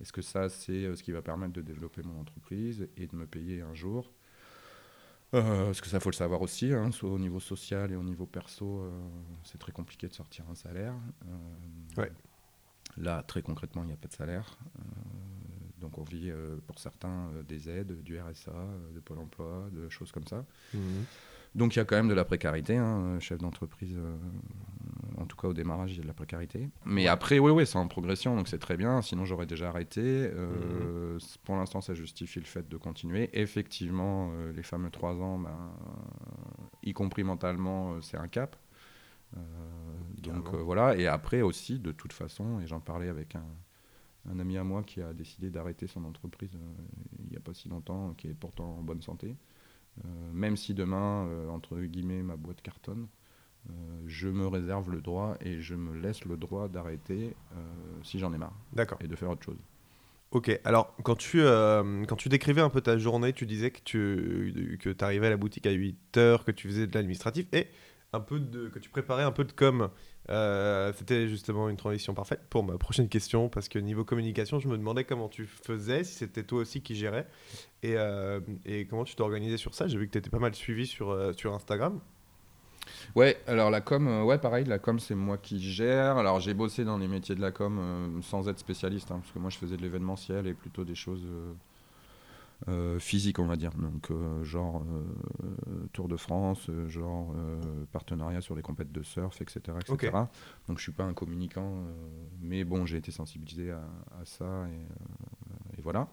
Est-ce 0.01 0.11
que 0.11 0.21
ça, 0.21 0.49
c'est 0.49 0.93
ce 0.93 1.01
qui 1.01 1.11
va 1.11 1.21
permettre 1.21 1.53
de 1.53 1.61
développer 1.61 2.03
mon 2.03 2.19
entreprise 2.19 2.87
et 2.97 3.07
de 3.07 3.15
me 3.15 3.25
payer 3.25 3.61
un 3.61 3.73
jour 3.73 4.11
euh, 5.33 5.65
parce 5.65 5.81
que 5.81 5.87
ça, 5.87 5.99
faut 5.99 6.09
le 6.09 6.15
savoir 6.15 6.41
aussi, 6.41 6.73
hein, 6.73 6.91
soit 6.91 7.09
au 7.09 7.19
niveau 7.19 7.39
social 7.39 7.91
et 7.91 7.95
au 7.95 8.03
niveau 8.03 8.25
perso, 8.25 8.79
euh, 8.79 8.91
c'est 9.43 9.57
très 9.57 9.71
compliqué 9.71 10.07
de 10.07 10.13
sortir 10.13 10.45
un 10.49 10.55
salaire. 10.55 10.93
Euh, 11.25 12.01
ouais. 12.01 12.11
Là, 12.97 13.23
très 13.23 13.41
concrètement, 13.41 13.83
il 13.83 13.87
n'y 13.87 13.93
a 13.93 13.97
pas 13.97 14.07
de 14.07 14.13
salaire. 14.13 14.57
donc 15.79 15.97
on 15.97 16.03
vit 16.03 16.31
pour 16.65 16.79
certains 16.79 17.29
des 17.47 17.69
aides, 17.69 18.01
du 18.01 18.19
RSA, 18.19 18.51
de 18.95 18.99
Pôle 18.99 19.19
emploi, 19.19 19.69
de 19.71 19.87
choses 19.89 20.11
comme 20.11 20.25
ça. 20.25 20.43
Mmh. 20.73 20.79
Donc 21.53 21.75
il 21.75 21.79
y 21.79 21.81
a 21.81 21.85
quand 21.85 21.95
même 21.95 22.07
de 22.07 22.15
la 22.15 22.25
précarité, 22.25 22.77
hein, 22.77 23.19
chef 23.19 23.37
d'entreprise, 23.37 23.99
en 25.17 25.25
tout 25.25 25.35
cas 25.35 25.47
au 25.47 25.53
démarrage, 25.53 25.91
il 25.93 25.97
y 25.97 25.99
a 25.99 26.03
de 26.03 26.07
la 26.07 26.13
précarité. 26.13 26.69
Mais 26.85 27.07
après, 27.07 27.39
oui, 27.39 27.51
oui, 27.51 27.65
c'est 27.65 27.77
en 27.77 27.87
progression, 27.87 28.35
donc 28.35 28.47
c'est 28.47 28.59
très 28.59 28.77
bien, 28.77 29.01
sinon 29.01 29.25
j'aurais 29.25 29.45
déjà 29.45 29.69
arrêté. 29.69 30.01
Euh, 30.03 31.13
mhm. 31.13 31.19
Pour 31.43 31.55
l'instant, 31.55 31.81
ça 31.81 31.93
justifie 31.93 32.39
le 32.39 32.45
fait 32.45 32.67
de 32.67 32.77
continuer. 32.77 33.29
Effectivement, 33.33 34.31
euh, 34.33 34.53
les 34.53 34.63
fameux 34.63 34.89
trois 34.89 35.15
ans, 35.15 35.39
ben, 35.39 35.71
y 36.83 36.93
compris 36.93 37.23
mentalement, 37.23 38.01
c'est 38.01 38.17
un 38.17 38.27
cap. 38.27 38.55
donc 40.21 40.53
voilà, 40.53 40.95
et 40.95 41.07
après 41.07 41.41
aussi, 41.41 41.79
de 41.79 41.91
toute 41.91 42.13
façon, 42.13 42.59
et 42.61 42.67
j'en 42.67 42.79
parlais 42.79 43.09
avec 43.09 43.35
un, 43.35 43.45
un 44.31 44.39
ami 44.39 44.57
à 44.57 44.63
moi 44.63 44.83
qui 44.83 45.01
a 45.01 45.13
décidé 45.13 45.49
d'arrêter 45.49 45.87
son 45.87 46.03
entreprise 46.05 46.57
il 47.27 47.31
n'y 47.31 47.37
a 47.37 47.41
pas 47.41 47.53
si 47.53 47.69
longtemps, 47.69 48.13
qui 48.13 48.27
est 48.27 48.33
pourtant 48.33 48.77
en 48.79 48.81
bonne 48.81 49.01
santé. 49.01 49.35
Euh, 50.05 50.31
même 50.31 50.57
si 50.57 50.73
demain, 50.73 51.25
euh, 51.27 51.49
entre 51.49 51.79
guillemets, 51.79 52.21
ma 52.21 52.35
boîte 52.35 52.61
cartonne, 52.61 53.07
euh, 53.69 53.73
je 54.05 54.27
me 54.27 54.47
réserve 54.47 54.91
le 54.91 55.01
droit 55.01 55.35
et 55.41 55.59
je 55.61 55.75
me 55.75 55.97
laisse 55.97 56.25
le 56.25 56.37
droit 56.37 56.67
d'arrêter 56.67 57.35
si 58.03 58.19
j'en 58.19 58.33
ai 58.33 58.37
marre. 58.37 58.53
D'accord. 58.73 58.97
Et 59.01 59.07
de 59.07 59.15
faire 59.15 59.29
autre 59.29 59.43
chose. 59.43 59.57
Ok, 60.31 60.59
alors 60.65 60.93
quand 61.03 61.15
tu, 61.15 61.41
quand 61.41 62.15
tu 62.17 62.27
décrivais 62.27 62.61
un 62.61 62.69
peu 62.69 62.81
ta 62.81 62.97
journée, 62.97 63.31
tu 63.31 63.45
disais 63.45 63.71
que 63.71 63.79
tu 63.83 64.77
que 64.81 64.93
arrivais 65.03 65.27
à 65.27 65.29
la 65.29 65.37
boutique 65.37 65.65
à 65.65 65.71
8 65.71 66.17
heures, 66.17 66.43
que 66.43 66.51
tu 66.51 66.67
faisais 66.67 66.85
de 66.85 66.93
l'administratif 66.93 67.47
et 67.53 67.67
un 68.13 68.19
peu 68.19 68.39
de, 68.39 68.69
que 68.69 68.79
tu 68.79 68.89
préparais 68.89 69.23
un 69.23 69.31
peu 69.31 69.43
de 69.43 69.51
com 69.51 69.89
Euh, 70.29 70.91
C'était 70.97 71.29
justement 71.29 71.69
une 71.69 71.77
transition 71.77 72.13
parfaite 72.13 72.41
pour 72.49 72.63
ma 72.63 72.77
prochaine 72.77 73.07
question, 73.07 73.47
parce 73.49 73.69
que 73.69 73.79
niveau 73.79 74.03
communication, 74.03 74.59
je 74.59 74.67
me 74.67 74.77
demandais 74.77 75.05
comment 75.05 75.29
tu 75.29 75.45
faisais, 75.45 76.03
si 76.03 76.15
c'était 76.15 76.43
toi 76.43 76.59
aussi 76.59 76.81
qui 76.81 76.95
gérais, 76.95 77.27
et, 77.83 77.95
euh, 77.95 78.41
et 78.65 78.87
comment 78.87 79.05
tu 79.05 79.15
t'organisais 79.15 79.55
sur 79.57 79.73
ça. 79.73 79.87
J'ai 79.87 79.97
vu 79.97 80.07
que 80.07 80.11
tu 80.11 80.17
étais 80.17 80.29
pas 80.29 80.39
mal 80.39 80.53
suivi 80.53 80.85
sur, 80.85 81.11
euh, 81.11 81.31
sur 81.33 81.53
Instagram. 81.53 82.01
Ouais, 83.15 83.41
alors 83.47 83.69
la 83.69 83.81
com, 83.81 84.07
euh, 84.07 84.23
ouais, 84.23 84.37
pareil, 84.37 84.65
la 84.65 84.79
com, 84.79 84.99
c'est 84.99 85.15
moi 85.15 85.37
qui 85.37 85.59
gère. 85.59 86.17
Alors 86.17 86.39
j'ai 86.39 86.53
bossé 86.53 86.85
dans 86.85 86.97
les 86.97 87.07
métiers 87.07 87.35
de 87.35 87.41
la 87.41 87.51
com 87.51 87.77
euh, 87.79 88.21
sans 88.21 88.47
être 88.49 88.59
spécialiste, 88.59 89.11
hein, 89.11 89.19
parce 89.19 89.31
que 89.31 89.39
moi 89.39 89.49
je 89.49 89.57
faisais 89.57 89.77
de 89.77 89.81
l'événementiel 89.81 90.47
et 90.47 90.53
plutôt 90.53 90.83
des 90.83 90.95
choses 90.95 91.23
euh, 91.25 91.53
euh, 92.69 92.99
physiques, 92.99 93.39
on 93.39 93.45
va 93.45 93.55
dire. 93.55 93.71
Donc, 93.77 94.09
genre 94.43 94.83
Tour 95.93 96.07
de 96.07 96.17
France, 96.17 96.69
genre 96.87 97.33
partenariat 97.91 98.41
sur 98.41 98.55
les 98.55 98.61
compètes 98.63 98.91
de 98.91 99.03
surf, 99.03 99.41
etc. 99.41 99.59
etc. 99.79 100.11
Donc 100.67 100.77
je 100.77 100.83
suis 100.83 100.91
pas 100.91 101.03
un 101.03 101.13
communicant, 101.13 101.71
mais 102.41 102.63
bon, 102.63 102.85
j'ai 102.85 102.97
été 102.97 103.11
sensibilisé 103.11 103.71
à, 103.71 103.81
à 104.19 104.25
ça 104.25 104.67
et, 104.69 105.77
et 105.79 105.81
voilà. 105.81 106.07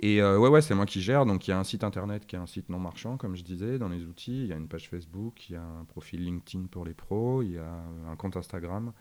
Et 0.00 0.20
euh, 0.22 0.38
ouais, 0.38 0.48
ouais, 0.48 0.62
c'est 0.62 0.74
moi 0.74 0.86
qui 0.86 1.00
gère. 1.00 1.26
Donc 1.26 1.46
il 1.46 1.50
y 1.50 1.54
a 1.54 1.58
un 1.58 1.64
site 1.64 1.84
internet 1.84 2.26
qui 2.26 2.36
est 2.36 2.38
un 2.38 2.46
site 2.46 2.68
non 2.68 2.78
marchand, 2.78 3.16
comme 3.16 3.36
je 3.36 3.42
disais, 3.42 3.78
dans 3.78 3.88
les 3.88 4.04
outils. 4.04 4.42
Il 4.42 4.46
y 4.48 4.52
a 4.52 4.56
une 4.56 4.68
page 4.68 4.88
Facebook, 4.88 5.48
il 5.48 5.54
y 5.54 5.56
a 5.56 5.62
un 5.62 5.84
profil 5.84 6.24
LinkedIn 6.24 6.66
pour 6.66 6.84
les 6.84 6.94
pros, 6.94 7.42
il 7.42 7.52
y 7.52 7.58
a 7.58 7.82
un 8.10 8.16
compte 8.16 8.36
Instagram. 8.36 8.92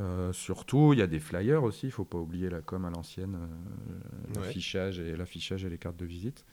Euh, 0.00 0.32
surtout, 0.32 0.92
il 0.92 0.98
y 0.98 1.02
a 1.02 1.06
des 1.06 1.20
flyers 1.20 1.62
aussi. 1.62 1.86
Il 1.86 1.92
faut 1.92 2.04
pas 2.04 2.18
oublier 2.18 2.50
la 2.50 2.60
com 2.60 2.84
à 2.84 2.90
l'ancienne, 2.90 3.36
euh, 3.36 4.40
Ouais. 4.40 4.46
l'affichage 4.46 4.98
et 4.98 5.16
l'affichage 5.16 5.64
et 5.64 5.68
les 5.70 5.78
cartes 5.78 5.96
de 5.96 6.06
visite. 6.06 6.44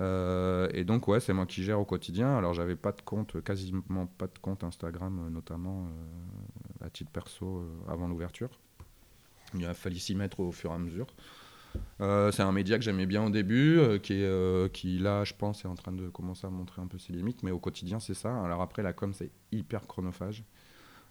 Euh, 0.00 0.68
et 0.72 0.84
donc 0.84 1.06
ouais, 1.08 1.20
c'est 1.20 1.32
moi 1.32 1.46
qui 1.46 1.62
gère 1.62 1.80
au 1.80 1.84
quotidien. 1.84 2.36
Alors 2.36 2.54
j'avais 2.54 2.76
pas 2.76 2.92
de 2.92 3.00
compte, 3.00 3.42
quasiment 3.42 4.06
pas 4.06 4.26
de 4.26 4.38
compte 4.40 4.64
Instagram, 4.64 5.28
notamment 5.30 5.88
à 6.80 6.90
titre 6.90 7.10
perso 7.10 7.64
avant 7.88 8.08
l'ouverture. 8.08 8.50
Il 9.54 9.64
a 9.66 9.74
fallu 9.74 9.96
s'y 9.98 10.14
mettre 10.16 10.40
au 10.40 10.50
fur 10.50 10.70
et 10.72 10.74
à 10.74 10.78
mesure. 10.78 11.06
Euh, 12.00 12.32
c'est 12.32 12.42
un 12.42 12.52
média 12.52 12.76
que 12.76 12.84
j'aimais 12.84 13.06
bien 13.06 13.24
au 13.24 13.30
début, 13.30 13.78
euh, 13.78 13.98
qui, 13.98 14.14
est, 14.14 14.24
euh, 14.24 14.68
qui 14.68 14.98
là, 14.98 15.24
je 15.24 15.32
pense, 15.34 15.64
est 15.64 15.68
en 15.68 15.74
train 15.74 15.92
de 15.92 16.08
commencer 16.08 16.46
à 16.46 16.50
montrer 16.50 16.82
un 16.82 16.86
peu 16.86 16.98
ses 16.98 17.12
limites, 17.12 17.42
mais 17.42 17.50
au 17.50 17.58
quotidien, 17.58 18.00
c'est 18.00 18.14
ça. 18.14 18.42
Alors 18.44 18.62
après, 18.62 18.82
la 18.82 18.92
com, 18.92 19.12
c'est 19.12 19.30
hyper 19.52 19.86
chronophage. 19.86 20.44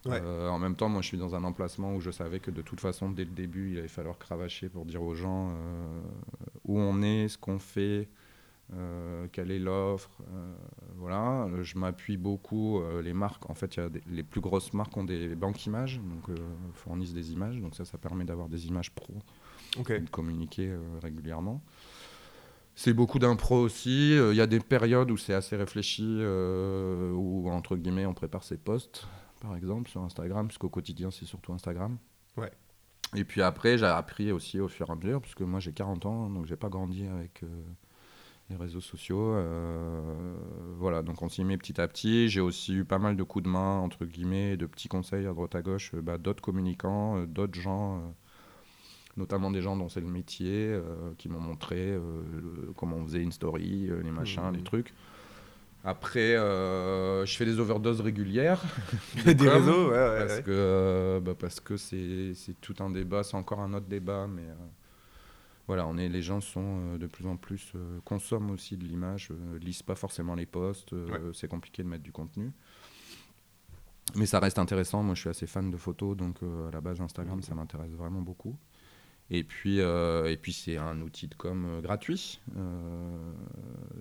Ouais. 0.05 0.19
En 0.19 0.59
même 0.59 0.75
temps, 0.75 0.89
moi, 0.89 1.01
je 1.01 1.07
suis 1.07 1.17
dans 1.17 1.33
un 1.33 1.45
emplacement 1.45 1.95
où 1.95 2.01
je 2.01 2.11
savais 2.11 2.41
que 2.41 2.51
de 2.51 2.61
toute 2.61 2.81
façon, 2.81 3.09
dès 3.09 3.23
le 3.23 3.31
début, 3.31 3.71
il 3.71 3.79
allait 3.79 3.87
falloir 3.87 4.17
cravacher 4.17 4.67
pour 4.67 4.83
dire 4.85 5.01
aux 5.01 5.15
gens 5.15 5.55
où 6.65 6.77
on 6.77 7.01
est, 7.01 7.29
ce 7.29 7.37
qu'on 7.37 7.57
fait, 7.57 8.09
quelle 9.31 9.49
est 9.49 9.59
l'offre. 9.59 10.11
voilà, 10.97 11.47
je 11.61 11.77
m'appuie 11.77 12.17
beaucoup. 12.17 12.81
les 13.01 13.13
marques, 13.13 13.49
en 13.49 13.53
fait, 13.53 13.77
y 13.77 13.79
a 13.79 13.87
des- 13.87 14.03
les 14.11 14.23
plus 14.23 14.41
grosses 14.41 14.73
marques 14.73 14.97
ont 14.97 15.05
des 15.05 15.35
banques 15.35 15.65
images, 15.67 16.01
donc 16.03 16.37
fournissent 16.73 17.13
des 17.13 17.31
images. 17.31 17.61
Donc 17.61 17.73
ça, 17.73 17.85
ça 17.85 17.97
permet 17.97 18.25
d'avoir 18.25 18.49
des 18.49 18.67
images 18.67 18.91
pro 18.91 19.13
Ok. 19.79 19.89
et 19.91 19.99
de 19.99 20.09
communiquer 20.09 20.69
euh, 20.69 20.79
régulièrement. 21.01 21.61
C'est 22.75 22.93
beaucoup 22.93 23.19
d'impro 23.19 23.57
aussi. 23.59 24.13
Euh, 24.17 24.33
Il 24.33 24.37
y 24.37 24.41
a 24.41 24.47
des 24.47 24.59
périodes 24.59 25.11
où 25.11 25.17
c'est 25.17 25.33
assez 25.33 25.55
réfléchi, 25.55 26.05
euh, 26.21 27.11
où 27.11 27.49
entre 27.51 27.75
guillemets 27.75 28.05
on 28.05 28.13
prépare 28.13 28.43
ses 28.43 28.57
posts, 28.57 29.07
par 29.41 29.55
exemple 29.55 29.89
sur 29.89 30.01
Instagram, 30.01 30.47
puisqu'au 30.47 30.69
quotidien 30.69 31.11
c'est 31.11 31.25
surtout 31.25 31.53
Instagram. 31.53 31.97
Ouais. 32.37 32.51
Et 33.15 33.25
puis 33.25 33.43
après, 33.43 33.77
j'ai 33.77 33.85
appris 33.85 34.31
aussi 34.31 34.59
au 34.59 34.67
fur 34.67 34.89
et 34.89 34.91
à 34.91 34.95
mesure, 34.95 35.21
parce 35.21 35.35
que 35.35 35.43
moi 35.43 35.59
j'ai 35.59 35.71
40 35.71 36.05
ans, 36.07 36.29
donc 36.31 36.47
j'ai 36.47 36.55
pas 36.55 36.69
grandi 36.69 37.05
avec 37.05 37.43
euh, 37.43 37.47
les 38.49 38.55
réseaux 38.55 38.81
sociaux. 38.81 39.35
euh, 39.35 40.33
voilà, 40.79 41.03
donc 41.03 41.21
on 41.21 41.29
s'y 41.29 41.43
met 41.43 41.57
petit 41.57 41.79
à 41.79 41.87
petit. 41.87 42.27
J'ai 42.27 42.41
aussi 42.41 42.73
eu 42.73 42.85
pas 42.85 42.97
mal 42.97 43.15
de 43.15 43.21
coups 43.23 43.43
de 43.45 43.49
main, 43.49 43.77
entre 43.77 44.05
guillemets, 44.05 44.57
de 44.57 44.65
petits 44.65 44.87
conseils 44.87 45.27
à 45.27 45.33
droite 45.33 45.53
à 45.53 45.61
gauche, 45.61 45.93
bah, 45.93 46.17
d'autres 46.17 46.41
communicants, 46.41 47.23
d'autres 47.27 47.59
gens. 47.59 48.15
Notamment 49.17 49.51
des 49.51 49.61
gens 49.61 49.75
dont 49.77 49.89
c'est 49.89 50.01
le 50.01 50.07
métier, 50.07 50.67
euh, 50.73 51.13
qui 51.17 51.29
m'ont 51.29 51.39
montré 51.39 51.91
euh, 51.91 51.99
le- 52.33 52.73
comment 52.75 52.97
on 52.97 53.05
faisait 53.05 53.21
une 53.21 53.31
story, 53.31 53.87
euh, 53.89 54.01
les 54.01 54.11
machins, 54.11 54.43
Mhm. 54.47 54.55
les 54.55 54.63
trucs. 54.63 54.93
Après, 55.85 56.31
je 56.37 57.35
fais 57.37 57.43
des 57.45 57.59
overdoses 57.59 57.99
régulières. 57.99 58.61
Des 59.25 59.35
com, 59.35 59.47
réseaux, 59.49 59.89
ouais, 59.89 59.97
ouais, 59.97 60.17
Parce 60.19 60.35
ouais. 60.37 60.43
que 60.43 61.21
bah, 61.23 61.33
parce 61.37 61.59
que 61.59 61.75
c'est 61.75 62.33
tout 62.61 62.75
un 62.79 62.89
débat, 62.89 63.21
c'est 63.23 63.35
encore 63.35 63.59
un 63.59 63.73
autre 63.73 63.87
débat, 63.87 64.25
mais 64.27 64.43
voilà, 65.67 65.85
on 65.85 65.97
est, 65.97 66.07
les 66.07 66.21
gens 66.21 66.39
sont 66.39 66.63
euh, 66.93 66.97
de 66.97 67.05
plus 67.07 67.25
en 67.27 67.35
plus 67.35 67.71
euh, 67.75 67.99
consomment 68.05 68.51
aussi 68.51 68.77
de 68.77 68.85
l'image, 68.85 69.29
euh, 69.31 69.59
lisent 69.59 69.83
pas 69.83 69.95
forcément 69.95 70.35
les 70.35 70.45
posts, 70.45 70.93
Ouais. 70.93 71.19
c'est 71.33 71.49
compliqué 71.49 71.83
de 71.83 71.89
mettre 71.89 72.03
du 72.03 72.13
contenu. 72.13 72.51
Mais 74.15 74.25
ça 74.25 74.39
reste 74.39 74.59
intéressant. 74.59 75.03
Moi, 75.03 75.15
je 75.15 75.21
suis 75.21 75.29
assez 75.29 75.47
fan 75.47 75.69
de 75.71 75.77
photos, 75.77 76.15
donc 76.15 76.37
à 76.43 76.71
la 76.71 76.81
base 76.81 77.01
Instagram, 77.01 77.41
ça 77.41 77.55
m'intéresse 77.55 77.91
vraiment 77.91 78.21
beaucoup. 78.21 78.55
Et 79.29 79.43
puis, 79.43 79.79
euh, 79.79 80.29
et 80.29 80.37
puis 80.37 80.53
c'est 80.53 80.77
un 80.77 80.99
outil 81.01 81.27
de 81.27 81.33
com 81.35 81.65
euh, 81.65 81.81
gratuit. 81.81 82.39
Euh, 82.55 83.33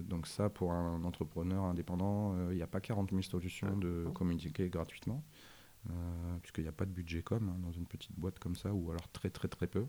donc 0.00 0.26
ça, 0.26 0.50
pour 0.50 0.72
un 0.72 1.02
entrepreneur 1.04 1.62
indépendant, 1.64 2.34
euh, 2.36 2.48
il 2.52 2.56
n'y 2.56 2.62
a 2.62 2.66
pas 2.66 2.80
40 2.80 3.10
000 3.10 3.22
solutions 3.22 3.76
de 3.76 4.06
communiquer 4.14 4.68
gratuitement, 4.68 5.24
puisqu'il 6.42 6.62
n'y 6.64 6.68
a 6.68 6.72
pas 6.72 6.84
de 6.84 6.90
budget 6.90 7.22
com 7.22 7.48
hein, 7.48 7.58
dans 7.64 7.72
une 7.72 7.86
petite 7.86 8.18
boîte 8.18 8.38
comme 8.40 8.56
ça, 8.56 8.72
ou 8.72 8.90
alors 8.90 9.08
très 9.12 9.30
très 9.30 9.48
très 9.48 9.66
peu. 9.66 9.86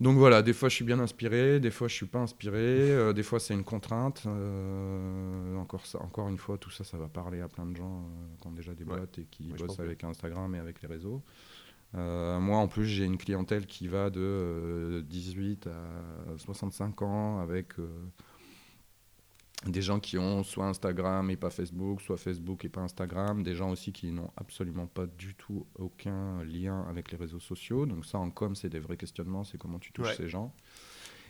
Donc 0.00 0.18
voilà, 0.18 0.42
des 0.42 0.52
fois 0.52 0.68
je 0.68 0.74
suis 0.76 0.84
bien 0.84 0.98
inspiré, 0.98 1.60
des 1.60 1.70
fois 1.70 1.86
je 1.88 1.94
suis 1.94 2.06
pas 2.06 2.18
inspiré, 2.20 3.12
des 3.14 3.22
fois 3.22 3.38
c'est 3.38 3.54
une 3.54 3.64
contrainte. 3.64 4.26
encore, 5.56 5.84
ça, 5.86 6.00
encore 6.02 6.28
une 6.28 6.38
fois, 6.38 6.58
tout 6.58 6.70
ça, 6.70 6.84
ça 6.84 6.96
va 6.96 7.08
parler 7.08 7.40
à 7.40 7.48
plein 7.48 7.66
de 7.66 7.76
gens 7.76 8.04
qui 8.40 8.46
ont 8.46 8.52
déjà 8.52 8.72
des 8.74 8.84
Ouais. 8.84 8.96
boîtes 8.96 9.18
et 9.18 9.24
qui 9.26 9.50
Ouais, 9.52 9.58
bossent 9.58 9.78
avec 9.80 10.02
Instagram 10.04 10.54
et 10.54 10.58
avec 10.58 10.80
les 10.82 10.88
réseaux. 10.88 11.22
Euh, 11.94 12.40
moi, 12.40 12.58
en 12.58 12.68
plus, 12.68 12.86
j'ai 12.86 13.04
une 13.04 13.18
clientèle 13.18 13.66
qui 13.66 13.86
va 13.88 14.10
de 14.10 14.20
euh, 14.20 15.02
18 15.02 15.68
à 15.68 16.38
65 16.38 17.02
ans 17.02 17.38
avec 17.38 17.78
euh, 17.78 17.88
des 19.66 19.80
gens 19.80 20.00
qui 20.00 20.18
ont 20.18 20.42
soit 20.42 20.66
Instagram 20.66 21.30
et 21.30 21.36
pas 21.36 21.50
Facebook, 21.50 22.00
soit 22.00 22.16
Facebook 22.16 22.64
et 22.64 22.68
pas 22.68 22.80
Instagram, 22.80 23.42
des 23.42 23.54
gens 23.54 23.70
aussi 23.70 23.92
qui 23.92 24.10
n'ont 24.10 24.30
absolument 24.36 24.86
pas 24.86 25.06
du 25.06 25.34
tout 25.34 25.66
aucun 25.76 26.42
lien 26.44 26.84
avec 26.88 27.12
les 27.12 27.16
réseaux 27.16 27.40
sociaux. 27.40 27.86
Donc 27.86 28.04
ça, 28.04 28.18
en 28.18 28.30
com, 28.30 28.54
c'est 28.54 28.68
des 28.68 28.80
vrais 28.80 28.96
questionnements, 28.96 29.44
c'est 29.44 29.58
comment 29.58 29.78
tu 29.78 29.92
touches 29.92 30.08
Ouais. 30.08 30.14
ces 30.16 30.28
gens. 30.28 30.52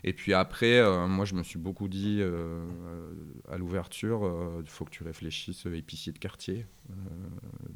Et 0.07 0.13
puis 0.13 0.35
après, 0.35 0.79
euh, 0.81 1.07
moi, 1.07 1.25
je 1.25 1.35
me 1.35 1.43
suis 1.43 1.59
beaucoup 1.59 1.89
dit 1.89 2.19
euh, 2.21 2.63
à 3.49 3.57
l'ouverture, 3.57 4.27
euh, 4.27 4.61
il 4.63 4.69
faut 4.69 4.85
que 4.85 4.91
tu 4.91 5.03
réfléchisses 5.03 5.67
euh, 5.67 5.75
épicier 5.75 6.13
de 6.13 6.19
quartier. 6.19 6.67
Euh, 6.91 6.95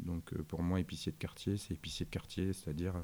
donc 0.04 0.34
euh, 0.34 0.42
pour 0.42 0.62
moi, 0.62 0.78
épicier 0.78 1.10
de 1.10 1.16
quartier, 1.16 1.56
c'est 1.56 1.72
épicier 1.72 2.04
de 2.04 2.10
quartier, 2.10 2.52
c'est-à-dire 2.52 2.96
euh, 2.96 3.00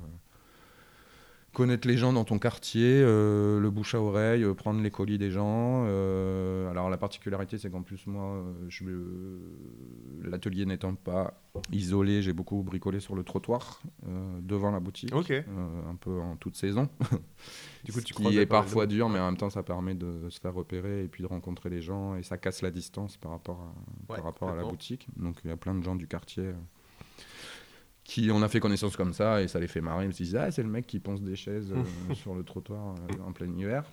connaître 1.55 1.89
les 1.89 1.97
gens 1.97 2.13
dans 2.13 2.25
ton 2.25 2.39
quartier, 2.39 3.01
euh, 3.03 3.59
le 3.59 3.71
bouche 3.71 3.95
à 3.95 4.01
oreille, 4.01 4.43
euh, 4.43 4.53
prendre 4.53 4.83
les 4.83 4.91
colis 4.91 5.17
des 5.17 5.31
gens. 5.31 5.85
euh, 5.87 6.71
alors 6.71 6.91
la 6.91 6.99
particularité, 6.99 7.57
c'est 7.57 7.71
qu'en 7.71 7.83
plus 7.83 8.07
moi, 8.07 8.45
l'atelier 10.23 10.67
n'étant 10.67 10.95
pas 10.95 11.41
isolé, 11.73 12.21
j'ai 12.21 12.33
beaucoup 12.33 12.63
bricolé 12.63 13.01
sur 13.01 13.15
le 13.15 13.23
trottoir 13.23 13.83
devant 14.43 14.71
la 14.71 14.81
boutique, 14.81 15.13
un 15.15 15.97
peu 15.97 16.21
en 16.21 16.37
toute 16.37 16.57
saison. 16.57 16.89
Du 17.85 17.93
coup, 17.93 18.01
Ce 18.01 18.05
tu 18.05 18.13
qui 18.15 18.23
croisais 18.23 18.43
est 18.43 18.47
parfois 18.47 18.87
dur, 18.87 19.09
mais 19.09 19.21
en 19.21 19.27
même 19.27 19.37
temps, 19.37 19.51
ça 19.51 19.63
permet 19.63 19.95
de 19.95 20.29
se 20.29 20.41
faire 20.41 20.53
repérer 20.55 21.05
et 21.05 21.09
puis 21.09 21.23
de 21.23 21.29
rencontrer 21.29 21.71
les 21.71 21.81
gens 21.81 22.17
et 22.17 22.23
ça 22.23 22.37
casse 22.37 22.61
la 22.61 22.71
distance 22.71 23.17
par 23.17 23.31
rapport 23.31 23.61
à, 23.61 24.13
Ouais, 24.13 24.17
par 24.17 24.25
rapport 24.25 24.49
à 24.51 24.57
la 24.57 24.65
boutique. 24.65 25.09
Donc 25.17 25.39
il 25.45 25.49
y 25.49 25.53
a 25.53 25.57
plein 25.57 25.75
de 25.75 25.83
gens 25.83 25.95
du 25.95 26.07
quartier. 26.07 26.51
Qui 28.05 28.31
on 28.31 28.43
a 28.43 28.49
fait 28.49 28.61
connaissance 28.61 28.97
comme 28.97 29.13
ça 29.13 29.43
et 29.43 29.49
ça 29.49 29.59
les 29.59 29.67
fait 29.67 29.81
marrer. 29.81 30.05
Ils 30.05 30.09
me 30.09 30.13
disent 30.13 30.37
Ah, 30.37 30.51
c'est 30.51 30.63
le 30.63 30.69
mec 30.69 30.87
qui 30.87 31.01
ponce 31.01 31.23
des 31.23 31.37
chaises 31.37 31.73
euh, 31.73 32.15
sur 32.15 32.35
le 32.35 32.45
trottoir 32.45 32.95
euh, 32.95 33.27
en 33.27 33.33
plein 33.33 33.47
hiver. 33.47 33.85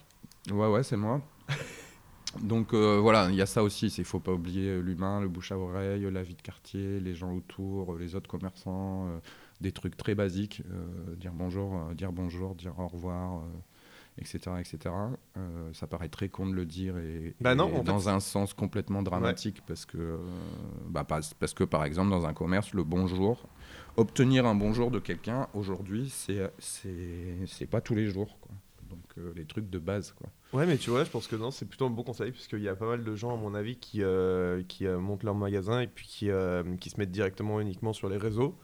Ouais, 0.52 0.68
ouais, 0.68 0.84
c'est 0.84 0.98
moi. 0.98 1.22
Donc 2.42 2.74
euh, 2.74 3.00
voilà, 3.00 3.30
il 3.30 3.36
y 3.36 3.42
a 3.42 3.46
ça 3.46 3.64
aussi. 3.64 3.88
Il 3.88 4.06
faut 4.06 4.20
pas 4.20 4.34
oublier 4.34 4.82
l'humain, 4.82 5.22
le 5.22 5.28
bouche 5.28 5.52
à 5.52 5.58
oreille, 5.58 6.10
la 6.12 6.24
vie 6.24 6.36
de 6.36 6.42
quartier, 6.42 7.00
les 7.00 7.14
gens 7.14 7.34
autour, 7.34 7.98
les 7.98 8.16
autres 8.16 8.30
commerçants, 8.30 9.10
des 9.60 9.72
trucs 9.74 9.98
très 9.98 10.16
basiques. 10.16 10.64
dire 11.18 11.34
bonjour, 11.34 11.94
dire 11.94 12.14
bonjour, 12.14 12.56
dire 12.56 12.80
au 12.80 12.88
revoir. 12.88 13.44
Etc. 14.18 14.40
etc. 14.60 14.94
Euh, 15.38 15.74
ça 15.74 15.88
paraît 15.88 16.10
très 16.10 16.30
con 16.30 16.48
de 16.48 16.54
le 16.54 16.66
dire 16.66 16.98
et, 16.98 17.36
Bah 17.42 17.54
et 17.54 17.56
non, 17.56 17.74
en 17.76 17.84
dans 17.84 18.10
un 18.10 18.20
sens 18.20 18.54
complètement 18.54 19.02
dramatique 19.04 19.62
parce 19.66 19.86
que 19.86 19.98
euh, 19.98 20.18
bah, 20.88 21.04
parce, 21.06 21.54
que 21.54 21.64
par 21.64 21.86
exemple 21.86 22.10
dans 22.10 22.26
un 22.26 22.34
commerce 22.34 22.74
le 22.74 22.84
bonjour 22.84 23.48
obtenir 23.98 24.46
un 24.46 24.56
bonjour 24.56 24.92
de 24.92 25.00
quelqu'un 25.00 25.48
aujourd'hui 25.54 26.10
c'est 26.10 26.52
c'est 26.60 27.38
c'est 27.48 27.68
pas 27.68 27.82
tous 27.82 27.96
les 27.96 28.08
jours 28.08 28.38
quoi. 28.42 28.52
donc 28.90 29.00
euh, 29.18 29.34
les 29.36 29.46
trucs 29.46 29.70
de 29.70 29.80
base 29.80 30.12
quoi 30.12 30.30
Ouais, 30.54 30.66
mais 30.66 30.78
tu 30.78 30.90
vois, 30.90 31.06
je 31.06 31.10
pense 31.10 31.28
que 31.28 31.38
non, 31.38 31.50
c'est 31.50 31.66
plutôt 31.66 31.86
un 31.86 31.90
bon 31.90 32.04
conseil, 32.04 32.32
parce 32.32 32.48
qu'il 32.48 32.60
y 32.62 32.68
a 32.68 32.76
pas 32.76 32.86
mal 32.88 33.06
de 33.06 33.16
gens, 33.16 33.34
à 33.34 33.38
mon 33.38 33.56
avis, 33.56 33.78
qui, 33.78 34.04
euh, 34.04 34.64
qui 34.68 34.86
euh, 34.86 35.00
montent 35.00 35.24
leur 35.24 35.36
magasin 35.36 35.80
et 35.80 35.88
puis 35.88 36.06
qui, 36.06 36.30
euh, 36.30 36.64
qui 36.76 36.90
se 36.90 37.00
mettent 37.00 37.12
directement 37.12 37.62
uniquement 37.62 37.94
sur 37.94 38.10
les 38.10 38.18
réseaux, 38.18 38.58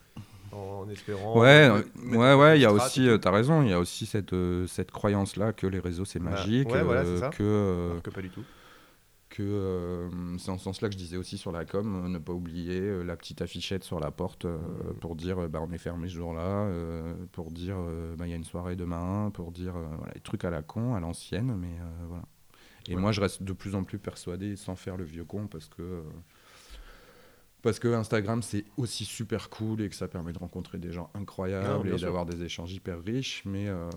en 0.58 0.90
espérant... 0.90 1.34
ouais 1.42 1.70
mettre- 1.70 1.90
mettre 1.96 2.18
ouais 2.18 2.34
ouais 2.34 2.58
il 2.60 2.62
y 2.62 2.66
a 2.66 2.72
aussi 2.74 3.08
euh, 3.08 3.18
t'as 3.18 3.32
raison 3.32 3.62
il 3.64 3.70
y 3.70 3.74
a 3.74 3.80
aussi 3.80 4.06
cette 4.06 4.34
euh, 4.34 4.68
cette 4.68 4.92
croyance 4.92 5.36
là 5.36 5.54
que 5.54 5.68
les 5.68 5.80
réseaux 5.80 6.06
c'est 6.06 6.20
Bah, 6.20 6.30
magique 6.32 6.70
ouais, 6.72 6.84
voilà, 6.84 7.06
c'est 7.06 7.12
euh, 7.12 7.20
ça. 7.20 7.30
que 7.30 7.44
euh, 7.44 7.90
Alors 7.92 8.04
que 8.04 8.10
pas 8.10 8.22
du 8.22 8.30
tout. 8.32 8.46
que 9.30 9.44
euh, 9.44 10.10
c'est 10.38 10.50
en 10.52 10.58
ce 10.58 10.64
sens-là 10.64 10.88
que 10.88 10.94
je 10.94 10.98
disais 10.98 11.18
aussi 11.18 11.38
sur 11.38 11.52
la 11.52 11.66
com, 11.66 12.06
euh, 12.06 12.10
ne 12.10 12.18
pas 12.18 12.32
oublier 12.34 12.80
euh, 12.80 13.04
la 13.04 13.18
petite 13.18 13.42
affichette 13.42 13.84
sur 13.84 14.00
la 14.00 14.10
porte 14.10 14.46
euh, 14.46 14.58
pour 15.02 15.16
dire 15.16 15.40
euh, 15.44 15.48
bah, 15.50 15.60
on 15.62 15.72
est 15.74 15.78
fermé 15.78 16.08
ce 16.08 16.14
jour-là, 16.16 16.66
euh, 16.68 17.14
pour 17.34 17.52
dire 17.52 17.76
euh, 17.78 18.16
bah, 18.16 18.26
il 18.26 18.30
y 18.30 18.34
a 18.34 18.38
une 18.38 18.46
soirée 18.46 18.76
demain, 18.78 19.30
pour 19.34 19.52
dire 19.52 19.76
euh, 19.76 19.86
voilà, 19.98 20.14
les 20.16 20.22
trucs 20.22 20.46
à 20.46 20.50
la 20.50 20.62
con, 20.64 20.96
à 20.96 21.00
l'ancienne, 21.02 21.56
mais 21.58 21.68
euh, 21.82 22.06
voilà. 22.08 22.24
Et 22.90 22.96
Ouais. 22.96 23.02
moi 23.02 23.12
je 23.12 23.22
reste 23.22 23.44
de 23.44 23.54
plus 23.54 23.76
en 23.76 23.84
plus 23.84 24.00
persuadé 24.00 24.56
sans 24.56 24.76
faire 24.76 24.98
le 24.98 25.04
vieux 25.06 25.26
con 25.26 25.48
parce 25.48 25.68
que. 25.70 26.04
Parce 27.68 27.80
que 27.80 27.90
Instagram 27.90 28.42
c'est 28.44 28.64
aussi 28.78 29.04
super 29.04 29.50
cool 29.50 29.82
et 29.82 29.90
que 29.90 29.96
ça 29.96 30.08
permet 30.08 30.32
de 30.32 30.40
rencontrer 30.40 30.78
des 30.78 30.94
gens 30.94 31.10
incroyables 31.14 31.84
bien 31.84 31.98
et 31.98 32.00
d'avoir 32.00 32.26
des 32.26 32.42
échanges 32.42 32.72
hyper 32.72 33.04
riches, 33.04 33.44
mais 33.44 33.68
euh, 33.68 33.90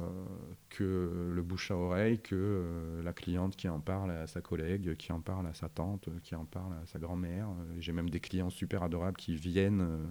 que 0.70 1.30
le 1.33 1.40
bouche 1.42 1.70
à 1.70 1.76
oreille, 1.76 2.18
que 2.18 2.35
euh, 2.35 3.00
la 3.04 3.12
cliente 3.12 3.54
qui 3.54 3.68
en 3.68 3.78
parle 3.78 4.11
à 4.11 4.26
sa 4.26 4.40
collègue, 4.40 4.96
qui 4.96 5.12
en 5.12 5.20
parle 5.20 5.46
à 5.46 5.54
sa 5.54 5.68
tante, 5.68 6.09
qui 6.24 6.35
en 6.35 6.46
parle 6.46 6.72
à 6.83 6.87
sa 6.87 6.98
grand-mère. 6.98 7.46
Euh, 7.46 7.76
J'ai 7.78 7.92
même 7.92 8.11
des 8.11 8.18
clients 8.18 8.50
super 8.50 8.83
adorables 8.83 9.16
qui 9.16 9.37
viennent 9.37 9.83
euh, 9.83 10.04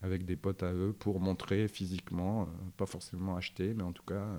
avec 0.00 0.24
des 0.24 0.36
potes 0.36 0.62
à 0.62 0.72
eux 0.72 0.94
pour 0.96 1.18
montrer 1.18 1.66
physiquement, 1.66 2.48
pas 2.76 2.86
forcément 2.86 3.36
acheter, 3.36 3.74
mais 3.74 3.82
en 3.82 3.92
tout 3.92 4.04
cas 4.04 4.38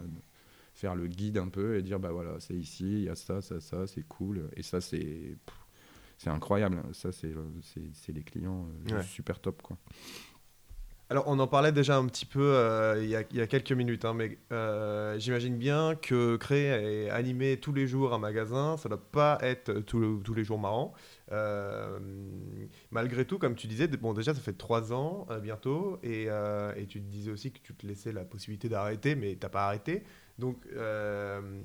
faire 0.73 0.95
le 0.95 1.07
guide 1.07 1.37
un 1.37 1.49
peu 1.49 1.75
et 1.75 1.81
dire 1.81 1.99
bah 1.99 2.11
voilà, 2.13 2.39
c'est 2.39 2.55
ici, 2.55 2.85
il 2.85 3.03
y 3.03 3.09
a 3.09 3.15
ça, 3.15 3.41
ça, 3.41 3.59
ça, 3.59 3.87
c'est 3.87 4.07
cool. 4.07 4.49
Et 4.55 4.63
ça, 4.63 4.79
c'est 4.79 5.35
c'est 6.17 6.29
incroyable. 6.29 6.81
Ça, 6.93 7.11
c'est 7.11 7.27
euh, 7.35 7.43
les 8.09 8.23
clients 8.23 8.67
euh, 8.91 8.95
Ouais. 8.97 9.03
super 9.03 9.39
top 9.39 9.61
quoi. 9.61 9.77
Alors, 11.09 11.23
on 11.27 11.39
en 11.39 11.47
parlait 11.47 11.71
déjà 11.71 11.95
un 11.95 12.05
petit 12.07 12.25
peu 12.25 12.41
euh, 12.43 12.99
il 13.01 13.09
y, 13.09 13.15
a, 13.15 13.23
il 13.31 13.37
y 13.37 13.41
a 13.41 13.47
quelques 13.47 13.71
minutes, 13.71 14.03
hein, 14.03 14.13
mais 14.13 14.37
euh, 14.51 15.17
j'imagine 15.17 15.55
bien 15.57 15.95
que 15.95 16.35
créer 16.35 17.05
et 17.05 17.09
animer 17.09 17.55
tous 17.61 17.71
les 17.71 17.87
jours 17.87 18.13
un 18.13 18.19
magasin, 18.19 18.75
ça 18.75 18.89
ne 18.89 18.95
doit 18.95 19.05
pas 19.09 19.37
être 19.41 19.71
tous 19.85 19.99
le- 20.01 20.19
tous 20.21 20.33
les 20.33 20.43
jours 20.43 20.59
marrant. 20.59 20.93
Euh, 21.31 21.97
malgré 22.91 23.23
tout, 23.23 23.37
comme 23.37 23.55
tu 23.55 23.67
disais, 23.67 23.87
bon, 23.87 24.13
déjà, 24.13 24.33
ça 24.33 24.41
fait 24.41 24.57
trois 24.57 24.91
ans 24.91 25.27
bientôt, 25.41 25.97
et, 26.03 26.23
et 26.75 26.85
tu 26.87 26.99
te 26.99 27.05
disais 27.07 27.31
aussi 27.31 27.53
que 27.53 27.59
tu 27.63 27.73
te 27.73 27.87
laissais 27.87 28.11
la 28.11 28.25
possibilité 28.25 28.67
d'arrêter, 28.67 29.15
mais 29.15 29.31
tu 29.35 29.39
n'as 29.43 29.49
pas 29.49 29.65
arrêté. 29.67 30.03
Donc, 30.37 30.67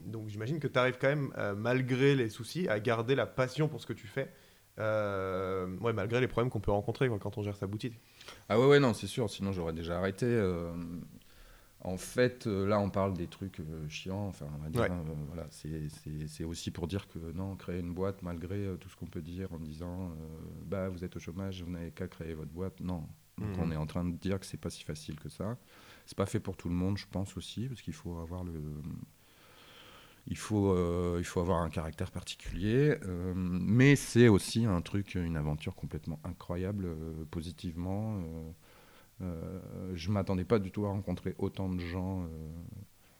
donc 0.06 0.28
j'imagine 0.28 0.60
que 0.60 0.68
tu 0.68 0.78
arrives 0.78 0.98
quand 1.00 1.08
même, 1.08 1.32
malgré 1.56 2.14
les 2.14 2.28
soucis, 2.28 2.68
à 2.68 2.78
garder 2.78 3.16
la 3.16 3.26
passion 3.26 3.66
pour 3.66 3.80
ce 3.80 3.86
que 3.86 3.92
tu 3.92 4.06
fais. 4.06 4.30
Euh, 4.78 5.76
ouais, 5.78 5.92
malgré 5.92 6.20
les 6.20 6.28
problèmes 6.28 6.50
qu'on 6.50 6.60
peut 6.60 6.70
rencontrer 6.72 7.08
quoi, 7.08 7.18
quand 7.18 7.36
on 7.38 7.42
gère 7.42 7.56
sa 7.56 7.66
boutique. 7.66 7.98
Ah 8.48 8.58
ouais, 8.58 8.66
ouais, 8.66 8.80
non, 8.80 8.94
c'est 8.94 9.06
sûr, 9.06 9.28
sinon 9.30 9.52
j'aurais 9.52 9.72
déjà 9.74 9.98
arrêté. 9.98 10.26
euh, 10.26 10.72
en 11.84 11.96
fait, 11.96 12.46
euh, 12.46 12.64
là, 12.66 12.78
on 12.78 12.90
parle 12.90 13.12
des 13.14 13.26
trucs 13.26 13.58
euh, 13.60 13.88
chiants, 13.88 14.28
enfin, 14.28 14.46
on 14.56 14.62
va 14.62 14.70
dire, 14.70 14.82
Ouais. 14.82 14.90
euh, 14.90 15.14
voilà, 15.26 15.46
c'est- 15.50 15.88
c'est 15.88 16.28
c'est 16.28 16.44
aussi 16.44 16.70
pour 16.70 16.86
dire 16.86 17.08
que 17.08 17.18
non, 17.32 17.56
créer 17.56 17.80
une 17.80 17.92
boîte, 17.92 18.22
malgré 18.22 18.54
euh, 18.64 18.76
tout 18.76 18.88
ce 18.88 18.94
qu'on 18.96 19.06
peut 19.06 19.20
dire 19.20 19.52
en 19.52 19.58
disant, 19.58 20.12
bah, 20.64 20.88
vous 20.88 21.04
êtes 21.04 21.16
au 21.16 21.18
chômage, 21.20 21.62
vous 21.62 21.70
n'avez 21.72 21.90
qu'à 21.90 22.06
créer 22.06 22.34
votre 22.34 22.52
boîte, 22.52 22.78
non. 22.80 23.04
Donc 23.38 23.58
Mhm. 23.58 23.64
on 23.64 23.70
est 23.72 23.76
en 23.76 23.86
train 23.86 24.04
de 24.04 24.14
dire 24.16 24.38
que 24.38 24.46
c'est 24.46 24.60
pas 24.60 24.70
si 24.70 24.84
facile 24.84 25.18
que 25.18 25.28
ça. 25.28 25.56
C'est 26.06 26.16
pas 26.16 26.26
fait 26.26 26.38
pour 26.40 26.56
tout 26.56 26.68
le 26.68 26.74
monde, 26.74 26.96
je 26.98 27.06
pense 27.10 27.36
aussi, 27.36 27.66
parce 27.68 27.82
qu'il 27.82 27.94
faut 27.94 28.16
avoir 28.18 28.44
le... 28.44 28.52
Il 30.28 30.36
faut, 30.36 30.70
euh, 30.72 31.16
il 31.18 31.24
faut 31.24 31.40
avoir 31.40 31.60
un 31.62 31.68
caractère 31.68 32.10
particulier, 32.10 32.96
euh, 33.04 33.32
mais 33.34 33.96
c'est 33.96 34.28
aussi 34.28 34.64
un 34.64 34.80
truc, 34.80 35.16
une 35.16 35.36
aventure 35.36 35.74
complètement 35.74 36.20
incroyable, 36.24 36.86
euh, 36.86 37.24
positivement. 37.30 38.20
je 39.94 40.10
m'attendais 40.10 40.44
pas 40.44 40.58
du 40.58 40.70
tout 40.72 40.84
à 40.84 40.88
rencontrer 40.88 41.34
autant 41.38 41.68
de 41.68 41.78
gens 41.80 42.26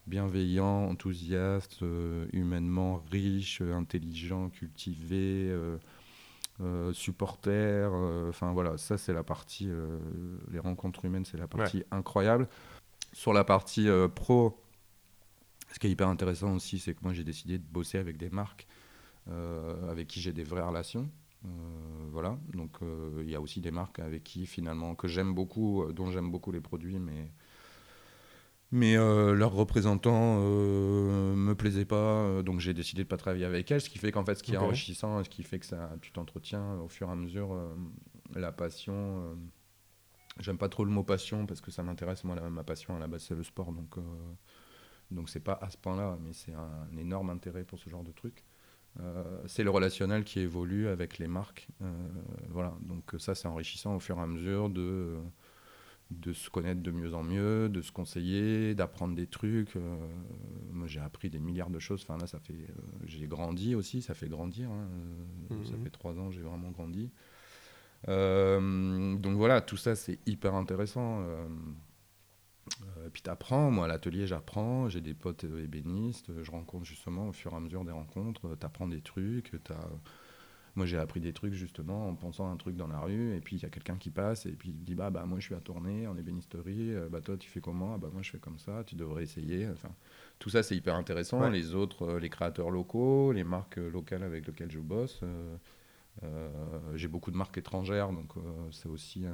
bienveillants, 0.07 0.89
enthousiastes, 0.91 1.85
humainement 2.33 3.03
riches, 3.13 3.61
intelligents, 3.61 4.49
cultivés, 4.51 5.53
euh, 6.61 6.93
supporters. 6.93 7.91
euh, 7.93 8.29
Enfin 8.29 8.53
voilà, 8.53 8.77
ça 8.77 8.99
c'est 8.99 9.13
la 9.13 9.23
partie, 9.23 9.69
euh, 9.69 9.99
les 10.51 10.59
rencontres 10.59 11.05
humaines, 11.05 11.25
c'est 11.25 11.39
la 11.39 11.49
partie 11.49 11.83
incroyable. 11.91 12.47
Sur 13.13 13.33
la 13.33 13.45
partie 13.45 13.89
pro, 14.15 14.62
ce 15.73 15.79
qui 15.79 15.87
est 15.89 15.91
hyper 15.91 16.09
intéressant 16.09 16.55
aussi, 16.55 16.79
c'est 16.79 16.95
que 16.95 17.01
moi 17.03 17.13
j'ai 17.13 17.25
décidé 17.25 17.59
de 17.59 17.65
bosser 17.65 17.99
avec 17.99 18.17
des 18.17 18.31
marques 18.31 18.67
euh, 19.29 19.91
avec 19.91 20.09
qui 20.09 20.21
j'ai 20.21 20.33
des 20.33 20.45
vraies 20.45 20.63
relations. 20.63 21.11
Euh, 21.45 21.49
voilà, 22.11 22.39
donc 22.53 22.71
euh, 22.83 23.23
il 23.25 23.31
y 23.31 23.35
a 23.35 23.41
aussi 23.41 23.61
des 23.61 23.73
marques 23.73 23.99
avec 23.99 24.23
qui 24.23 24.47
finalement 24.47 24.95
que 24.95 25.09
j'aime 25.09 25.35
beaucoup, 25.35 25.85
dont 25.93 26.11
j'aime 26.11 26.31
beaucoup 26.31 26.53
les 26.53 26.61
produits, 26.61 26.99
mais 26.99 27.33
mais 28.75 28.97
euh, 28.97 29.35
leurs 29.35 29.53
représentants 29.53 30.39
euh, 30.41 31.35
me 31.35 31.55
plaisaient 31.55 31.85
pas, 31.85 31.97
euh, 31.97 32.43
donc 32.43 32.59
j'ai 32.59 32.73
décidé 32.73 33.03
de 33.03 33.09
pas 33.09 33.19
travailler 33.19 33.45
avec 33.45 33.71
elles, 33.71 33.83
ce 33.83 33.91
qui 33.91 33.99
fait 33.99 34.11
qu'en 34.13 34.25
fait 34.25 34.35
ce 34.35 34.43
qui 34.43 34.55
est 34.55 34.57
enrichissant, 34.57 35.23
ce 35.23 35.29
qui 35.29 35.43
fait 35.43 35.59
que 35.59 35.67
ça, 35.67 35.91
tu 36.01 36.11
t'entretiens 36.11 36.77
au 36.81 36.89
fur 36.89 37.09
et 37.09 37.13
à 37.13 37.15
mesure 37.15 37.55
la 38.35 38.51
passion. 38.51 39.37
J'aime 40.41 40.57
pas 40.57 40.71
trop 40.71 40.87
le 40.87 40.91
mot 40.91 41.05
passion 41.05 41.45
parce 41.45 41.61
que 41.61 41.71
ça 41.71 41.83
m'intéresse 41.83 42.25
moi 42.25 42.35
la, 42.35 42.49
ma 42.49 42.65
passion 42.65 42.97
à 42.97 42.99
la 42.99 43.07
base 43.07 43.25
c'est 43.25 43.35
le 43.35 43.43
sport 43.43 43.73
donc 43.73 43.97
donc 45.13 45.29
c'est 45.29 45.41
pas 45.41 45.59
à 45.63 45.71
ce 45.71 45.77
point-là 45.77 46.19
mais 46.25 46.33
c'est 46.33 46.53
un, 46.55 46.97
énorme 46.99 47.31
intérêt 47.31 47.65
pour 47.65 47.79
ce 47.79 47.89
genre 47.91 48.03
de 48.05 48.13
truc. 48.13 48.45
Euh, 49.01 49.25
c'est 49.47 49.63
le 49.65 49.71
relationnel 49.71 50.23
qui 50.23 50.41
évolue 50.41 50.89
avec 50.89 51.19
les 51.19 51.27
marques. 51.29 51.69
Euh, 51.81 51.91
voilà, 52.51 52.75
donc 52.83 53.15
ça 53.19 53.35
c'est 53.35 53.49
enrichissant 53.49 53.97
au 53.97 54.01
fur 54.01 54.19
et 54.19 54.21
à 54.21 54.27
mesure 54.27 54.69
de, 54.69 55.17
de 56.11 56.33
se 56.35 56.51
connaître 56.51 56.83
de 56.83 56.91
mieux 56.91 57.15
en 57.15 57.23
mieux, 57.23 57.71
de 57.71 57.81
se 57.81 57.91
conseiller, 57.91 58.75
d'apprendre 58.75 59.15
des 59.15 59.27
trucs. 59.27 59.77
Euh, 59.77 59.97
moi 60.73 60.87
j'ai 60.89 61.01
appris 61.01 61.31
des 61.31 61.39
milliards 61.41 61.71
de 61.71 61.79
choses. 61.79 62.03
Enfin 62.03 62.19
là 62.19 62.27
ça 62.27 62.39
fait, 62.39 62.67
j'ai 63.05 63.27
grandi 63.27 63.75
aussi, 63.75 64.03
ça 64.03 64.13
fait 64.13 64.29
grandir. 64.29 64.71
hein. 64.71 64.87
Ça 65.65 65.75
Mhm. 65.77 65.85
fait 65.85 65.91
trois 65.91 66.19
ans 66.19 66.31
j'ai 66.31 66.43
vraiment 66.43 66.71
grandi. 66.71 67.11
Donc 68.07 69.37
voilà, 69.37 69.61
tout 69.63 69.77
ça 69.79 69.95
c'est 69.97 70.19
hyper 70.27 70.55
intéressant. 70.55 71.23
Euh, 72.99 73.09
puis 73.13 73.23
t'apprends, 73.23 73.71
moi 73.71 73.87
à 73.87 73.89
l'atelier 73.89 74.27
j'apprends, 74.27 74.89
j'ai 74.89 75.01
des 75.01 75.15
potes 75.15 75.45
ébénistes, 75.45 76.31
je 76.43 76.51
rencontre 76.51 76.85
justement 76.85 77.29
au 77.29 77.33
fur 77.33 77.53
et 77.53 77.57
à 77.57 77.61
mesure 77.61 77.85
des 77.85 77.93
rencontres, 77.93 78.49
euh, 78.49 78.57
t'apprends 78.57 78.87
des 78.89 79.01
trucs, 79.01 79.53
moi 80.75 80.87
j'ai 80.87 80.97
appris 80.99 81.21
des 81.21 81.33
trucs 81.35 81.53
justement 81.53 82.09
en 82.09 82.15
pensant 82.15 82.49
à 82.49 82.51
un 82.53 82.57
truc 82.57 82.77
dans 82.77 82.87
la 82.87 83.01
rue, 83.01 83.37
et 83.37 83.41
puis 83.41 83.57
il 83.57 83.63
y 83.63 83.67
a 83.67 83.69
quelqu'un 83.69 83.97
qui 83.99 84.11
passe, 84.11 84.47
et 84.47 84.53
puis 84.53 84.71
il 84.71 84.85
dit 84.85 84.95
bah, 84.95 85.11
bah 85.11 85.25
moi 85.27 85.39
je 85.39 85.45
suis 85.47 85.55
à 85.55 85.61
tourner 85.61 86.07
en 86.07 86.17
ébénisterie, 86.17 86.95
euh, 86.95 87.09
bah 87.11 87.21
toi 87.21 87.37
tu 87.37 87.51
fais 87.51 87.61
comment? 87.61 87.95
Ah, 87.95 87.99
Bah 87.99 88.09
moi 88.13 88.23
je 88.23 88.31
fais 88.31 88.39
comme 88.39 88.59
ça, 88.59 88.83
tu 88.85 88.95
devrais 88.95 89.23
essayer, 89.25 89.69
enfin 89.69 89.91
tout 90.39 90.49
ça 90.51 90.63
c'est 90.63 90.77
hyper 90.77 90.95
intéressant, 90.97 91.41
Ouais. 91.41 91.51
les 91.51 91.75
autres, 91.75 92.03
euh, 92.07 92.19
les 92.21 92.31
créateurs 92.31 92.71
locaux, 92.71 93.33
les 93.33 93.45
marques 93.45 93.79
euh, 93.79 93.91
locales 93.91 94.23
avec 94.23 94.47
lesquelles 94.47 94.71
je 94.71 94.81
bosse. 94.81 95.21
euh, 95.25 95.57
j'ai 96.95 97.09
beaucoup 97.09 97.31
de 97.31 97.37
marques 97.37 97.59
étrangères, 97.59 98.11
donc 98.13 98.37
euh, 98.37 98.41
c'est 98.71 98.89
aussi 98.89 99.25
euh, 99.27 99.31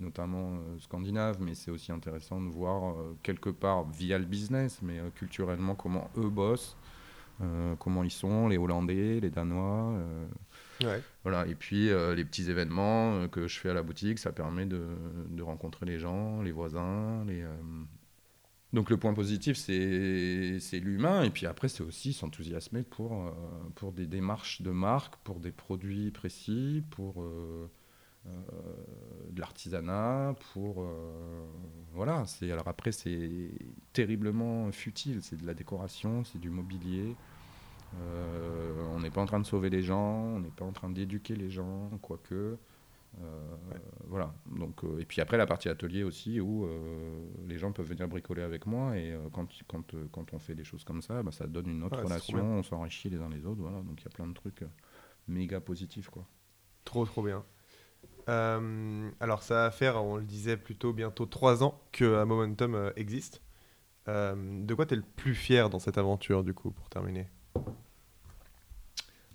notamment 0.00 0.54
euh, 0.54 0.78
scandinave, 0.78 1.38
mais 1.40 1.54
c'est 1.54 1.70
aussi 1.70 1.92
intéressant 1.92 2.40
de 2.40 2.48
voir 2.48 2.92
euh, 2.98 3.16
quelque 3.22 3.50
part 3.50 3.84
via 3.90 4.18
le 4.18 4.24
business, 4.24 4.80
mais 4.82 4.98
euh, 4.98 5.10
culturellement 5.14 5.74
comment 5.74 6.08
eux 6.16 6.28
bossent, 6.30 6.76
euh, 7.42 7.74
comment 7.78 8.02
ils 8.04 8.10
sont, 8.10 8.48
les 8.48 8.56
Hollandais, 8.58 9.20
les 9.20 9.30
Danois. 9.30 9.92
euh, 9.94 10.26
Ouais. 10.82 11.02
voilà, 11.24 11.46
et 11.46 11.54
puis 11.54 11.90
euh, 11.90 12.14
les 12.14 12.24
petits 12.24 12.48
événements 12.50 13.12
euh, 13.16 13.28
que 13.28 13.46
je 13.46 13.58
fais 13.58 13.68
à 13.68 13.74
la 13.74 13.82
boutique, 13.82 14.18
ça 14.18 14.32
permet 14.32 14.64
de, 14.64 14.86
de 15.28 15.42
rencontrer 15.42 15.84
les 15.84 15.98
gens, 15.98 16.40
les 16.40 16.52
voisins. 16.52 17.22
Les, 17.26 17.42
euh, 17.42 17.48
Donc 18.72 18.88
le 18.88 18.96
point 18.96 19.14
positif, 19.14 19.56
c'est 19.56 20.80
l'humain, 20.80 21.24
et 21.24 21.30
puis 21.30 21.46
après, 21.46 21.68
c'est 21.68 21.82
aussi 21.82 22.12
s'enthousiasmer 22.12 22.84
pour, 22.84 23.12
euh, 23.14 23.32
pour 23.74 23.92
des 23.92 24.06
démarches 24.06 24.62
de 24.62 24.70
marque, 24.70 25.16
pour 25.24 25.40
des 25.40 25.50
produits 25.50 26.12
précis, 26.12 26.84
pour 26.90 27.20
euh, 27.20 27.68
euh, 28.26 28.30
de 29.30 29.40
l'artisanat, 29.40 30.36
pour... 30.52 30.86
voilà, 31.94 32.24
alors 32.42 32.68
après, 32.68 32.92
c'est 32.92 33.50
terriblement 33.92 34.70
futile, 34.70 35.18
c'est 35.22 35.36
de 35.36 35.46
la 35.46 35.54
décoration, 35.54 36.22
c'est 36.22 36.38
du 36.38 36.50
mobilier. 36.50 37.16
On 38.94 39.00
n'est 39.00 39.10
pas 39.10 39.20
en 39.20 39.26
train 39.26 39.40
de 39.40 39.46
sauver 39.46 39.68
les 39.68 39.82
gens, 39.82 40.36
on 40.36 40.40
n'est 40.40 40.50
pas 40.50 40.64
en 40.64 40.72
train 40.72 40.90
d'éduquer 40.90 41.34
les 41.34 41.50
gens, 41.50 41.90
quoique. 42.02 42.56
Euh, 43.18 43.56
Voilà. 44.06 44.34
Donc, 44.46 44.84
euh, 44.84 44.98
et 44.98 45.04
puis 45.04 45.20
après, 45.20 45.36
la 45.36 45.46
partie 45.46 45.68
atelier 45.68 46.02
aussi, 46.02 46.40
où 46.40 46.64
euh, 46.64 47.28
les 47.46 47.58
gens 47.58 47.72
peuvent 47.72 47.86
venir 47.86 48.08
bricoler 48.08 48.42
avec 48.42 48.66
moi. 48.66 48.96
Et 48.96 49.16
quand, 49.32 49.46
quand, 49.68 49.94
quand 50.10 50.32
on 50.32 50.38
fait 50.38 50.54
des 50.54 50.64
choses 50.64 50.84
comme 50.84 51.02
ça, 51.02 51.22
bah, 51.22 51.32
ça 51.32 51.46
donne 51.46 51.68
une 51.68 51.82
autre 51.82 51.98
Ouais, 51.98 52.04
relation, 52.04 52.58
on 52.58 52.62
s'enrichit 52.62 53.10
les 53.10 53.20
uns 53.20 53.28
les 53.28 53.44
autres. 53.46 53.60
Voilà. 53.60 53.78
Donc 53.82 54.00
il 54.00 54.04
y 54.04 54.08
a 54.08 54.10
plein 54.10 54.26
de 54.26 54.34
trucs 54.34 54.64
méga 55.28 55.60
positifs. 55.60 56.08
Quoi. 56.08 56.26
Trop, 56.84 57.04
trop 57.04 57.22
bien. 57.22 57.44
Euh, 58.28 59.10
alors, 59.20 59.42
ça 59.42 59.54
va 59.54 59.70
faire, 59.70 60.02
on 60.02 60.16
le 60.16 60.24
disait 60.24 60.56
plutôt 60.56 60.92
bientôt 60.92 61.26
trois 61.26 61.62
ans 61.62 61.80
que 61.92 62.24
Momentum 62.24 62.92
existe. 62.96 63.42
Euh, 64.08 64.64
de 64.64 64.74
quoi 64.74 64.86
tu 64.86 64.94
es 64.94 64.96
le 64.96 65.02
plus 65.02 65.34
fier 65.34 65.68
dans 65.70 65.78
cette 65.78 65.98
aventure, 65.98 66.42
du 66.42 66.54
coup, 66.54 66.70
pour 66.70 66.88
terminer? 66.88 67.28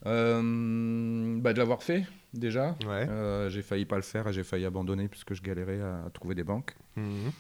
Euh, 0.05 1.39
bah, 1.39 1.53
de 1.53 1.57
l'avoir 1.57 1.83
fait, 1.83 2.05
déjà. 2.33 2.75
Ouais. 2.85 3.07
Euh, 3.09 3.49
j'ai 3.49 3.61
failli 3.61 3.85
pas 3.85 3.95
le 3.95 4.01
faire 4.01 4.27
et 4.27 4.33
j'ai 4.33 4.43
failli 4.43 4.65
abandonner 4.65 5.07
puisque 5.07 5.33
je 5.33 5.41
galérais 5.41 5.81
à 5.81 6.09
trouver 6.13 6.35
des 6.35 6.43
banques. 6.43 6.75
Mhm. 6.95 7.31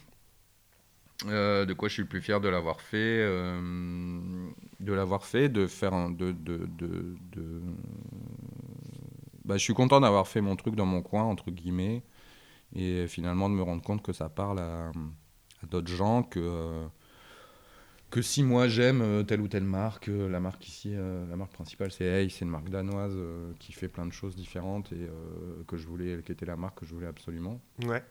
Euh, 1.27 1.65
de 1.65 1.73
quoi 1.73 1.87
je 1.87 1.93
suis 1.93 2.01
le 2.01 2.09
plus 2.09 2.21
fier 2.21 2.41
de 2.41 2.49
l'avoir 2.49 2.81
fait, 2.81 3.19
de 3.19 4.93
l'avoir 4.93 5.25
fait, 5.25 5.47
de 5.47 5.65
faire 5.65 5.93
un, 5.93 6.11
de, 6.11 6.33
de, 6.33 6.67
de, 6.77 7.15
de, 7.31 7.61
bah, 9.45 9.57
je 9.57 9.63
suis 9.63 9.73
content 9.73 10.01
d'avoir 10.01 10.27
fait 10.27 10.41
mon 10.41 10.55
truc 10.55 10.75
dans 10.75 10.85
mon 10.85 11.01
coin, 11.01 11.23
entre 11.23 11.51
guillemets, 11.51 12.03
et 12.75 13.07
finalement 13.07 13.49
de 13.49 13.55
me 13.55 13.61
rendre 13.61 13.83
compte 13.83 14.01
que 14.01 14.11
ça 14.11 14.27
parle 14.27 14.59
à, 14.59 14.91
d'autres 15.69 15.91
gens, 15.91 16.23
que, 16.23 16.85
que 18.09 18.21
si 18.21 18.43
moi 18.43 18.67
j'aime 18.67 19.01
euh, 19.01 19.23
telle 19.23 19.41
ou 19.41 19.47
telle 19.47 19.63
marque, 19.63 20.07
euh, 20.07 20.29
la 20.29 20.39
marque 20.39 20.67
ici, 20.67 20.93
la 20.93 21.35
marque 21.35 21.51
principale 21.51 21.91
c'est 21.91 22.05
Hey, 22.05 22.29
c'est 22.29 22.45
une 22.45 22.51
marque 22.51 22.69
danoise 22.69 23.17
qui 23.59 23.73
fait 23.73 23.87
plein 23.87 24.05
de 24.05 24.13
choses 24.13 24.35
différentes 24.35 24.91
et 24.91 25.09
que 25.67 25.77
je 25.77 25.87
voulais, 25.87 26.21
qui 26.23 26.31
était 26.31 26.45
la 26.45 26.55
marque 26.55 26.79
que 26.79 26.85
je 26.85 26.93
voulais 26.93 27.07
absolument. 27.07 27.59
Ouais. 27.85 28.03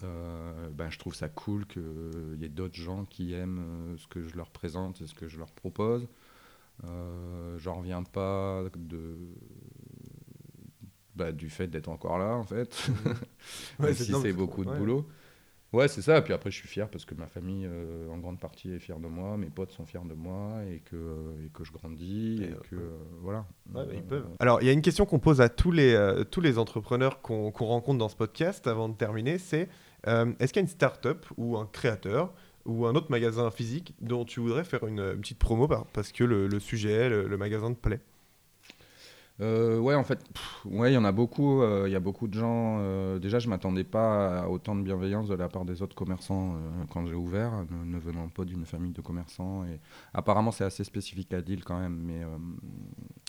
ben, 0.00 0.90
je 0.90 0.98
trouve 0.98 1.14
ça 1.14 1.28
cool 1.28 1.66
qu'il 1.66 2.36
y 2.40 2.44
ait 2.44 2.48
d'autres 2.48 2.80
gens 2.80 3.04
qui 3.04 3.32
aiment 3.32 3.94
ce 3.96 4.06
que 4.06 4.26
je 4.26 4.36
leur 4.36 4.50
présente 4.50 5.00
et 5.00 5.06
ce 5.06 5.14
que 5.14 5.28
je 5.28 5.38
leur 5.38 5.50
propose. 5.50 6.06
Euh, 6.84 7.58
J'en 7.58 7.74
reviens 7.74 8.02
pas 8.02 8.64
de, 8.76 9.16
bah, 11.14 11.32
du 11.32 11.50
fait 11.50 11.68
d'être 11.68 11.88
encore 11.88 12.18
là, 12.18 12.34
en 12.34 12.44
fait. 12.44 12.88
ouais, 13.78 13.94
si 13.94 14.12
c'est 14.20 14.32
beaucoup 14.32 14.64
de 14.64 14.70
boulot. 14.70 15.08
Ouais, 15.72 15.88
c'est 15.88 16.02
ça. 16.02 16.20
Puis 16.20 16.34
après, 16.34 16.50
je 16.50 16.56
suis 16.56 16.68
fier 16.68 16.88
parce 16.88 17.06
que 17.06 17.14
ma 17.14 17.26
famille, 17.26 17.66
euh, 17.66 18.08
en 18.10 18.18
grande 18.18 18.38
partie, 18.38 18.70
est 18.72 18.78
fière 18.78 18.98
de 18.98 19.06
moi. 19.06 19.38
Mes 19.38 19.48
potes 19.48 19.72
sont 19.72 19.86
fiers 19.86 20.04
de 20.04 20.14
moi 20.14 20.60
et 20.70 20.80
que, 20.80 20.96
et 21.44 21.48
que 21.48 21.64
je 21.64 21.72
grandis. 21.72 22.42
Et, 22.42 22.68
que, 22.68 22.76
euh, 22.76 22.98
voilà. 23.22 23.46
Bah, 23.66 23.84
ils 23.92 24.02
peuvent. 24.02 24.26
Alors, 24.38 24.60
il 24.60 24.66
y 24.66 24.68
a 24.70 24.72
une 24.72 24.82
question 24.82 25.06
qu'on 25.06 25.18
pose 25.18 25.40
à 25.40 25.48
tous 25.48 25.72
les, 25.72 25.94
euh, 25.94 26.24
tous 26.24 26.42
les 26.42 26.58
entrepreneurs 26.58 27.22
qu'on 27.22 27.50
rencontre 27.50 27.98
dans 27.98 28.10
ce 28.10 28.16
podcast 28.16 28.66
avant 28.66 28.88
de 28.88 28.94
terminer 28.94 29.38
c'est 29.38 29.68
est-ce 30.04 30.52
qu'il 30.52 30.56
y 30.56 30.58
a 30.58 30.62
une 30.62 30.66
start-up 30.66 31.24
ou 31.36 31.56
un 31.56 31.66
créateur 31.66 32.34
ou 32.64 32.86
un 32.86 32.94
autre 32.96 33.06
magasin 33.08 33.52
physique 33.52 33.94
dont 34.00 34.24
tu 34.24 34.40
voudrais 34.40 34.64
faire 34.64 34.84
une, 34.84 35.16
petite 35.20 35.38
promo 35.38 35.68
parce 35.92 36.10
que 36.10 36.24
le, 36.24 36.58
sujet, 36.58 37.08
le, 37.08 37.36
magasin 37.36 37.72
te 37.72 37.78
plaît? 37.78 38.00
Euh, 39.42 39.78
ouais, 39.78 39.94
en 39.94 40.04
fait, 40.04 40.24
ouais, 40.64 40.92
il 40.92 40.94
y 40.94 40.96
en 40.96 41.04
a 41.04 41.12
beaucoup. 41.12 41.62
Euh, 41.62 41.84
il 41.86 41.92
y 41.92 41.96
a 41.96 42.00
beaucoup 42.00 42.28
de 42.28 42.34
gens. 42.34 42.78
Euh, 42.80 43.18
déjà, 43.18 43.38
je 43.38 43.48
m'attendais 43.48 43.84
pas 43.84 44.42
à 44.42 44.48
autant 44.48 44.76
de 44.76 44.82
bienveillance 44.82 45.28
de 45.28 45.34
la 45.34 45.48
part 45.48 45.64
des 45.64 45.82
autres 45.82 45.96
commerçants 45.96 46.56
quand 46.90 47.06
j'ai 47.06 47.14
ouvert, 47.14 47.52
ne, 47.84 47.98
venant 47.98 48.28
pas 48.28 48.44
d'une 48.44 48.64
famille 48.64 48.92
de 48.92 49.00
commerçants. 49.00 49.64
Et 49.64 49.80
apparemment, 50.14 50.52
c'est 50.52 50.64
assez 50.64 50.84
spécifique 50.84 51.34
à 51.34 51.42
Deal 51.42 51.64
quand 51.64 51.78
même. 51.78 51.98
Mais 52.02 52.20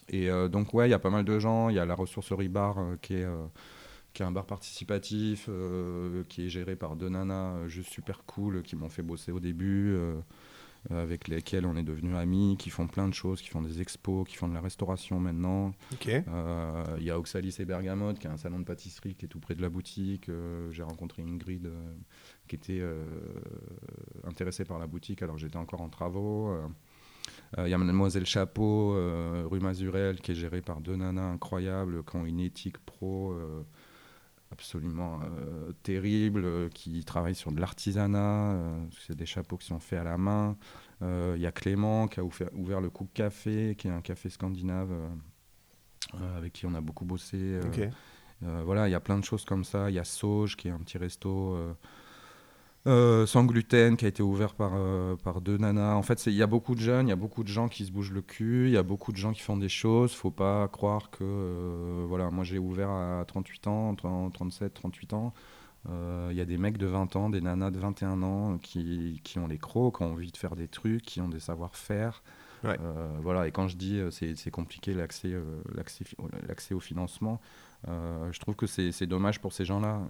et 0.09 0.29
donc, 0.49 0.73
ouais, 0.73 0.87
il 0.87 0.91
y 0.91 0.95
a 0.95 0.99
pas 0.99 1.09
mal 1.09 1.25
de 1.25 1.39
gens. 1.39 1.69
Il 1.69 1.75
y 1.75 1.79
a 1.79 1.85
la 1.85 1.95
ressourcerie 1.95 2.49
bar 2.49 2.77
qui 3.01 3.15
est 3.15 3.27
qui 4.13 4.21
est 4.21 4.25
un 4.25 4.31
bar 4.31 4.45
participatif, 4.45 5.47
euh, 5.49 6.23
qui 6.29 6.45
est 6.45 6.49
géré 6.49 6.75
par 6.75 6.95
deux 6.95 7.09
nanas 7.09 7.55
euh, 7.55 7.67
juste 7.67 7.89
super 7.89 8.23
cool, 8.25 8.61
qui 8.61 8.75
m'ont 8.75 8.89
fait 8.89 9.01
bosser 9.01 9.31
au 9.31 9.39
début, 9.39 9.93
euh, 9.95 10.19
avec 10.89 11.27
lesquelles 11.27 11.65
on 11.65 11.75
est 11.75 11.83
devenus 11.83 12.15
amis, 12.15 12.55
qui 12.57 12.69
font 12.69 12.87
plein 12.87 13.07
de 13.07 13.13
choses, 13.13 13.41
qui 13.41 13.49
font 13.49 13.61
des 13.61 13.81
expos, 13.81 14.27
qui 14.27 14.35
font 14.35 14.47
de 14.47 14.53
la 14.53 14.61
restauration 14.61 15.19
maintenant. 15.19 15.73
Il 16.97 17.03
y 17.03 17.09
a 17.09 17.17
Oxalis 17.17 17.55
et 17.59 17.65
Bergamote, 17.65 18.19
qui 18.19 18.27
est 18.27 18.29
un 18.29 18.37
salon 18.37 18.59
de 18.59 18.65
pâtisserie 18.65 19.15
qui 19.15 19.25
est 19.25 19.29
tout 19.29 19.39
près 19.39 19.55
de 19.55 19.61
la 19.61 19.69
boutique. 19.69 20.29
J'ai 20.71 20.83
rencontré 20.83 21.23
Ingrid, 21.23 21.71
qui 22.47 22.55
était 22.55 22.83
intéressée 24.25 24.65
par 24.65 24.79
la 24.79 24.87
boutique 24.87 25.21
alors 25.21 25.37
j'étais 25.37 25.57
encore 25.57 25.81
en 25.81 25.89
travaux. 25.89 26.55
Il 27.57 27.67
y 27.67 27.73
a 27.73 27.77
Mademoiselle 27.77 28.25
Chapeau, 28.25 28.93
rue 29.49 29.59
Mazurel, 29.59 30.19
qui 30.19 30.31
est 30.31 30.35
gérée 30.35 30.61
par 30.61 30.81
deux 30.81 30.95
nanas 30.95 31.31
incroyables, 31.31 32.03
qui 32.03 32.15
ont 32.15 32.25
une 32.25 32.39
éthique 32.39 32.77
pro 32.79 33.35
absolument 34.53 35.19
euh, 35.23 35.71
terrible, 35.81 36.45
euh, 36.45 36.69
qui 36.69 37.03
travaille 37.03 37.33
sur 37.33 37.51
de 37.51 37.59
l'artisanat, 37.59 38.53
euh, 38.53 38.85
c'est 39.05 39.15
des 39.15 39.25
chapeaux 39.25 39.57
qui 39.57 39.65
sont 39.65 39.79
faits 39.79 39.99
à 39.99 40.03
la 40.03 40.17
main. 40.17 40.55
Il 41.01 41.41
y 41.41 41.45
a 41.45 41.51
Clément 41.51 42.07
qui 42.07 42.21
a 42.21 42.23
ouvert, 42.23 42.79
le 42.79 42.89
Cook 42.89 43.09
Café, 43.13 43.75
qui 43.77 43.89
est 43.89 43.91
un 43.91 43.99
café 43.99 44.29
scandinave 44.29 44.89
avec 46.37 46.53
qui 46.53 46.65
on 46.65 46.73
a 46.75 46.79
beaucoup 46.79 47.03
bossé. 47.03 47.59
voilà, 48.41 48.87
il 48.87 48.91
y 48.91 48.95
a 48.95 49.01
plein 49.01 49.19
de 49.19 49.25
choses 49.25 49.43
comme 49.43 49.65
ça. 49.65 49.89
Il 49.89 49.95
y 49.95 49.99
a 49.99 50.05
Sauge 50.05 50.55
qui 50.55 50.69
est 50.69 50.71
un 50.71 50.79
petit 50.79 50.97
resto 50.97 51.57
euh, 52.85 53.25
sans 53.25 53.45
gluten 53.45 53.95
qui 53.95 54.03
a 54.03 54.09
été 54.09 54.21
ouvert 54.21 54.55
par, 54.55 54.73
euh, 54.75 55.15
par 55.15 55.39
deux 55.39 55.57
nanas. 55.57 55.95
En 55.95 56.01
fait, 56.01 56.25
il 56.25 56.33
y 56.33 56.43
a 56.43 56.47
beaucoup 56.47 56.75
de 56.75 56.81
jeunes, 56.81 57.07
il 57.07 57.11
y 57.11 57.13
a 57.13 57.17
beaucoup 57.17 57.43
de 57.43 57.47
gens 57.47 57.69
qui 57.69 57.85
se 57.85 57.91
bougent 57.93 58.11
le 58.11 58.21
cul, 58.21 58.67
il 58.67 58.73
y 58.73 58.77
a 58.77 58.83
beaucoup 58.83 59.13
de 59.13 59.17
gens 59.17 59.31
qui 59.31 59.39
font 59.39 59.55
des 59.55 59.69
choses. 59.69 60.13
Faut 60.13 60.31
pas 60.31 60.67
croire 60.67 61.09
que. 61.09 61.23
Euh, 61.23 62.05
voilà, 62.09 62.29
moi 62.29 62.43
j'ai 62.43 62.57
ouvert 62.59 62.89
à 62.89 63.23
38 63.25 63.67
ans, 63.67 63.95
37, 63.95 64.73
38 64.73 65.13
ans. 65.13 65.33
Il 65.89 66.35
y 66.35 66.41
a 66.41 66.45
des 66.45 66.57
mecs 66.57 66.77
de 66.77 66.85
20 66.85 67.15
ans, 67.15 67.29
des 67.29 67.41
nanas 67.41 67.71
de 67.71 67.79
21 67.79 68.21
ans 68.23 68.57
qui, 68.57 69.19
qui 69.23 69.39
ont 69.39 69.47
les 69.47 69.57
crocs, 69.57 69.97
qui 69.97 70.03
ont 70.03 70.11
envie 70.11 70.31
de 70.31 70.37
faire 70.37 70.55
des 70.55 70.67
trucs, 70.67 71.03
qui 71.03 71.21
ont 71.21 71.27
des 71.29 71.39
savoir-faire. 71.39 72.23
voilà, 73.21 73.47
et 73.47 73.51
quand 73.51 73.67
je 73.67 73.77
dis 73.77 74.01
c'est 74.11 74.51
compliqué 74.51 74.93
l'accès 74.93 75.33
l'accès 76.47 76.73
au 76.73 76.79
financement, 76.79 77.41
je 77.87 78.39
trouve 78.39 78.55
que 78.55 78.65
c'est 78.65 79.07
dommage 79.07 79.39
pour 79.41 79.53
ces 79.53 79.65
gens-là. 79.65 80.01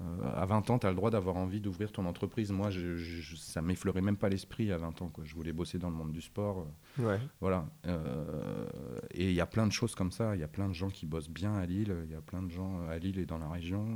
Euh, 0.00 0.04
à 0.34 0.46
20 0.46 0.70
ans, 0.70 0.78
tu 0.78 0.86
as 0.86 0.90
le 0.90 0.96
droit 0.96 1.10
d'avoir 1.10 1.36
envie 1.36 1.60
d'ouvrir 1.60 1.92
ton 1.92 2.06
entreprise. 2.06 2.50
Moi, 2.50 2.70
je, 2.70 2.96
je, 2.96 3.36
ça 3.36 3.60
m'effleurait 3.60 4.00
même 4.00 4.16
pas 4.16 4.28
l'esprit 4.28 4.72
à 4.72 4.78
20 4.78 5.02
ans. 5.02 5.08
Quoi. 5.08 5.24
Je 5.24 5.34
voulais 5.34 5.52
bosser 5.52 5.78
dans 5.78 5.90
le 5.90 5.96
monde 5.96 6.12
du 6.12 6.22
sport. 6.22 6.66
Ouais. 6.98 7.20
Voilà. 7.40 7.66
Euh, 7.86 8.66
et 9.10 9.28
il 9.28 9.34
y 9.34 9.40
a 9.40 9.46
plein 9.46 9.66
de 9.66 9.72
choses 9.72 9.94
comme 9.94 10.10
ça. 10.10 10.34
Il 10.34 10.40
y 10.40 10.44
a 10.44 10.48
plein 10.48 10.68
de 10.68 10.74
gens 10.74 10.88
qui 10.88 11.06
bossent 11.06 11.30
bien 11.30 11.54
à 11.54 11.66
Lille. 11.66 11.94
Il 12.04 12.10
y 12.10 12.16
a 12.16 12.22
plein 12.22 12.42
de 12.42 12.50
gens 12.50 12.86
à 12.88 12.98
Lille 12.98 13.18
et 13.18 13.26
dans 13.26 13.38
la 13.38 13.48
région 13.48 13.86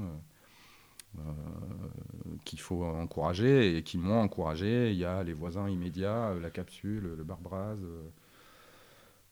euh, 1.19 1.23
qu'il 2.45 2.61
faut 2.61 2.85
encourager 2.85 3.79
et 3.79 3.83
qui 3.83 3.97
m'ont 3.97 4.21
encouragé. 4.21 4.91
Il 4.91 4.99
y 4.99 5.05
a 5.05 5.25
les 5.25 5.33
voisins 5.33 5.69
immédiats, 5.69 6.35
la 6.41 6.51
capsule, 6.51 7.15
le 7.17 7.25
bar 7.25 7.39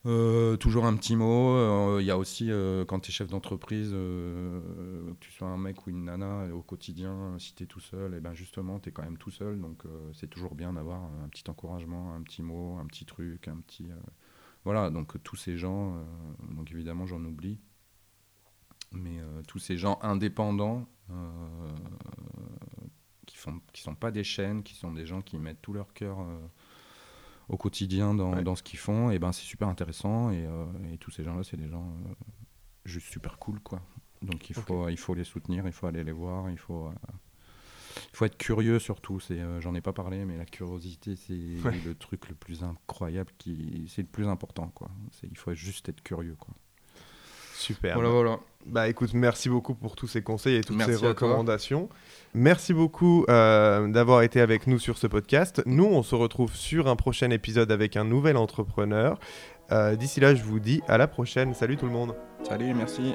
euh, 0.07 0.57
toujours 0.59 0.85
un 0.85 0.95
petit 0.97 1.17
mot. 1.17 1.55
Euh, 1.57 1.99
il 2.01 2.07
y 2.07 2.11
a 2.11 2.19
aussi, 2.19 2.51
euh, 2.51 2.85
quand 2.85 3.01
tu 3.01 3.11
es 3.11 3.13
chef 3.13 3.29
d'entreprise, 3.29 3.91
que 3.91 5.15
tu 5.21 5.33
sois 5.33 5.49
un 5.49 5.57
mec 5.57 5.87
ou 5.87 5.91
une 5.91 6.05
nana, 6.05 6.47
au 6.55 6.63
quotidien, 6.63 7.37
si 7.39 7.55
tu 7.55 7.65
es 7.65 7.67
tout 7.67 7.81
seul, 7.81 8.15
et 8.15 8.21
ben 8.21 8.35
justement, 8.35 8.79
tu 8.81 8.91
es 8.91 8.93
quand 8.93 9.03
même 9.03 9.19
tout 9.19 9.31
seul. 9.31 9.61
Donc, 9.61 9.85
c'est 10.13 10.29
toujours 10.29 10.55
bien 10.55 10.75
d'avoir 10.75 11.03
un 11.25 11.29
petit 11.29 11.49
encouragement, 11.49 12.15
un 12.15 12.23
petit 12.23 12.43
mot, 12.43 12.79
un 12.79 12.87
petit 12.87 13.07
truc, 13.07 13.49
un 13.49 13.57
petit. 13.57 13.89
voilà, 14.65 14.91
donc 14.91 15.23
tous 15.23 15.37
ces 15.37 15.57
gens, 15.57 15.97
donc 16.51 16.71
évidemment, 16.71 17.07
j'en 17.07 17.25
oublie. 17.25 17.59
Mais 18.93 19.21
tous 19.49 19.59
ces 19.59 19.77
gens 19.77 19.99
indépendants 20.03 20.87
qui 23.27 23.37
ne 23.49 23.59
qui 23.73 23.83
sont 23.83 23.95
pas 23.95 24.11
des 24.11 24.25
chaînes, 24.25 24.63
qui 24.63 24.75
sont 24.75 24.93
des 24.93 25.07
gens 25.07 25.23
qui 25.23 25.39
mettent 25.39 25.63
tout 25.63 25.73
leur 25.73 25.93
cœur 25.95 26.19
au 27.49 27.57
quotidien 27.57 28.15
dans, 28.15 28.43
dans 28.43 28.55
ce 28.55 28.63
qu'ils 28.63 28.79
font, 28.79 29.11
et 29.11 29.19
ben 29.19 29.33
c'est 29.33 29.45
super 29.45 29.69
intéressant. 29.69 30.31
Et, 30.31 30.47
euh, 30.47 30.67
et 30.93 30.99
tous 30.99 31.11
ces 31.11 31.25
gens-là, 31.25 31.43
c'est 31.45 31.57
des 31.57 31.69
gens 31.69 31.87
euh, 32.07 32.15
juste 32.85 33.09
super 33.09 33.39
cool, 33.39 33.61
quoi. 33.61 33.81
Donc 34.23 34.49
il 34.49 34.57
faut, 34.57 34.89
il 34.89 34.97
faut 34.97 35.15
les 35.15 35.25
soutenir, 35.25 35.67
il 35.67 35.73
faut 35.73 35.87
aller 35.87 36.03
les 36.03 36.13
voir, 36.13 36.51
il 36.51 36.59
faut, 36.59 36.87
euh, 36.87 36.93
il 38.13 38.17
faut 38.17 38.25
être 38.25 38.39
curieux 38.39 38.79
surtout. 38.79 39.21
C'est, 39.21 39.39
j'en 39.61 39.75
ai 39.75 39.83
pas 39.83 39.93
parlé, 39.93 40.25
mais 40.25 40.39
la 40.39 40.47
curiosité, 40.47 41.17
c'est 41.17 41.35
le 41.85 41.95
truc 41.95 42.29
le 42.29 42.35
plus 42.35 42.65
incroyable, 42.65 43.31
qui, 43.37 43.87
c'est 43.89 44.03
le 44.03 44.09
plus 44.09 44.27
important, 44.27 44.69
quoi. 44.69 44.91
Il 45.23 45.37
faut 45.37 45.53
juste 45.55 45.89
être 45.91 46.03
curieux, 46.03 46.37
quoi. 46.37 46.55
Super. 47.55 47.95
Voilà, 47.95 48.11
voilà. 48.11 48.39
Bah 48.67 48.89
écoute, 48.89 49.13
merci 49.13 49.49
beaucoup 49.49 49.75
pour 49.75 49.95
tous 49.95 50.07
ces 50.07 50.23
conseils 50.23 50.57
et 50.57 50.61
toutes 50.63 50.81
ces 50.83 50.97
recommandations. 50.97 51.89
Merci 52.33 52.73
beaucoup 52.73 53.25
euh, 53.29 53.87
d'avoir 53.89 54.23
été 54.23 54.41
avec 54.41 54.67
nous 54.67 54.79
sur 54.79 54.97
ce 54.97 55.07
podcast. 55.07 55.63
Nous, 55.67 55.85
on 55.85 56.03
se 56.03 56.15
retrouve 56.15 56.55
sur 56.55 56.89
un 56.89 56.97
prochain 56.97 57.31
épisode 57.31 57.71
avec 57.71 57.97
un 57.97 58.05
nouvel 58.05 58.37
entrepreneur. 58.37 59.19
Euh, 59.71 59.97
d'ici 59.97 60.21
là, 60.21 60.35
je 60.35 60.43
vous 60.43 60.61
dis 60.61 60.81
à 60.89 60.99
la 60.99 61.07
prochaine. 61.07 61.55
Salut 61.55 61.77
tout 61.77 61.87
le 61.87 61.93
monde. 61.93 62.15
Salut, 62.43 62.73
merci. 62.75 63.15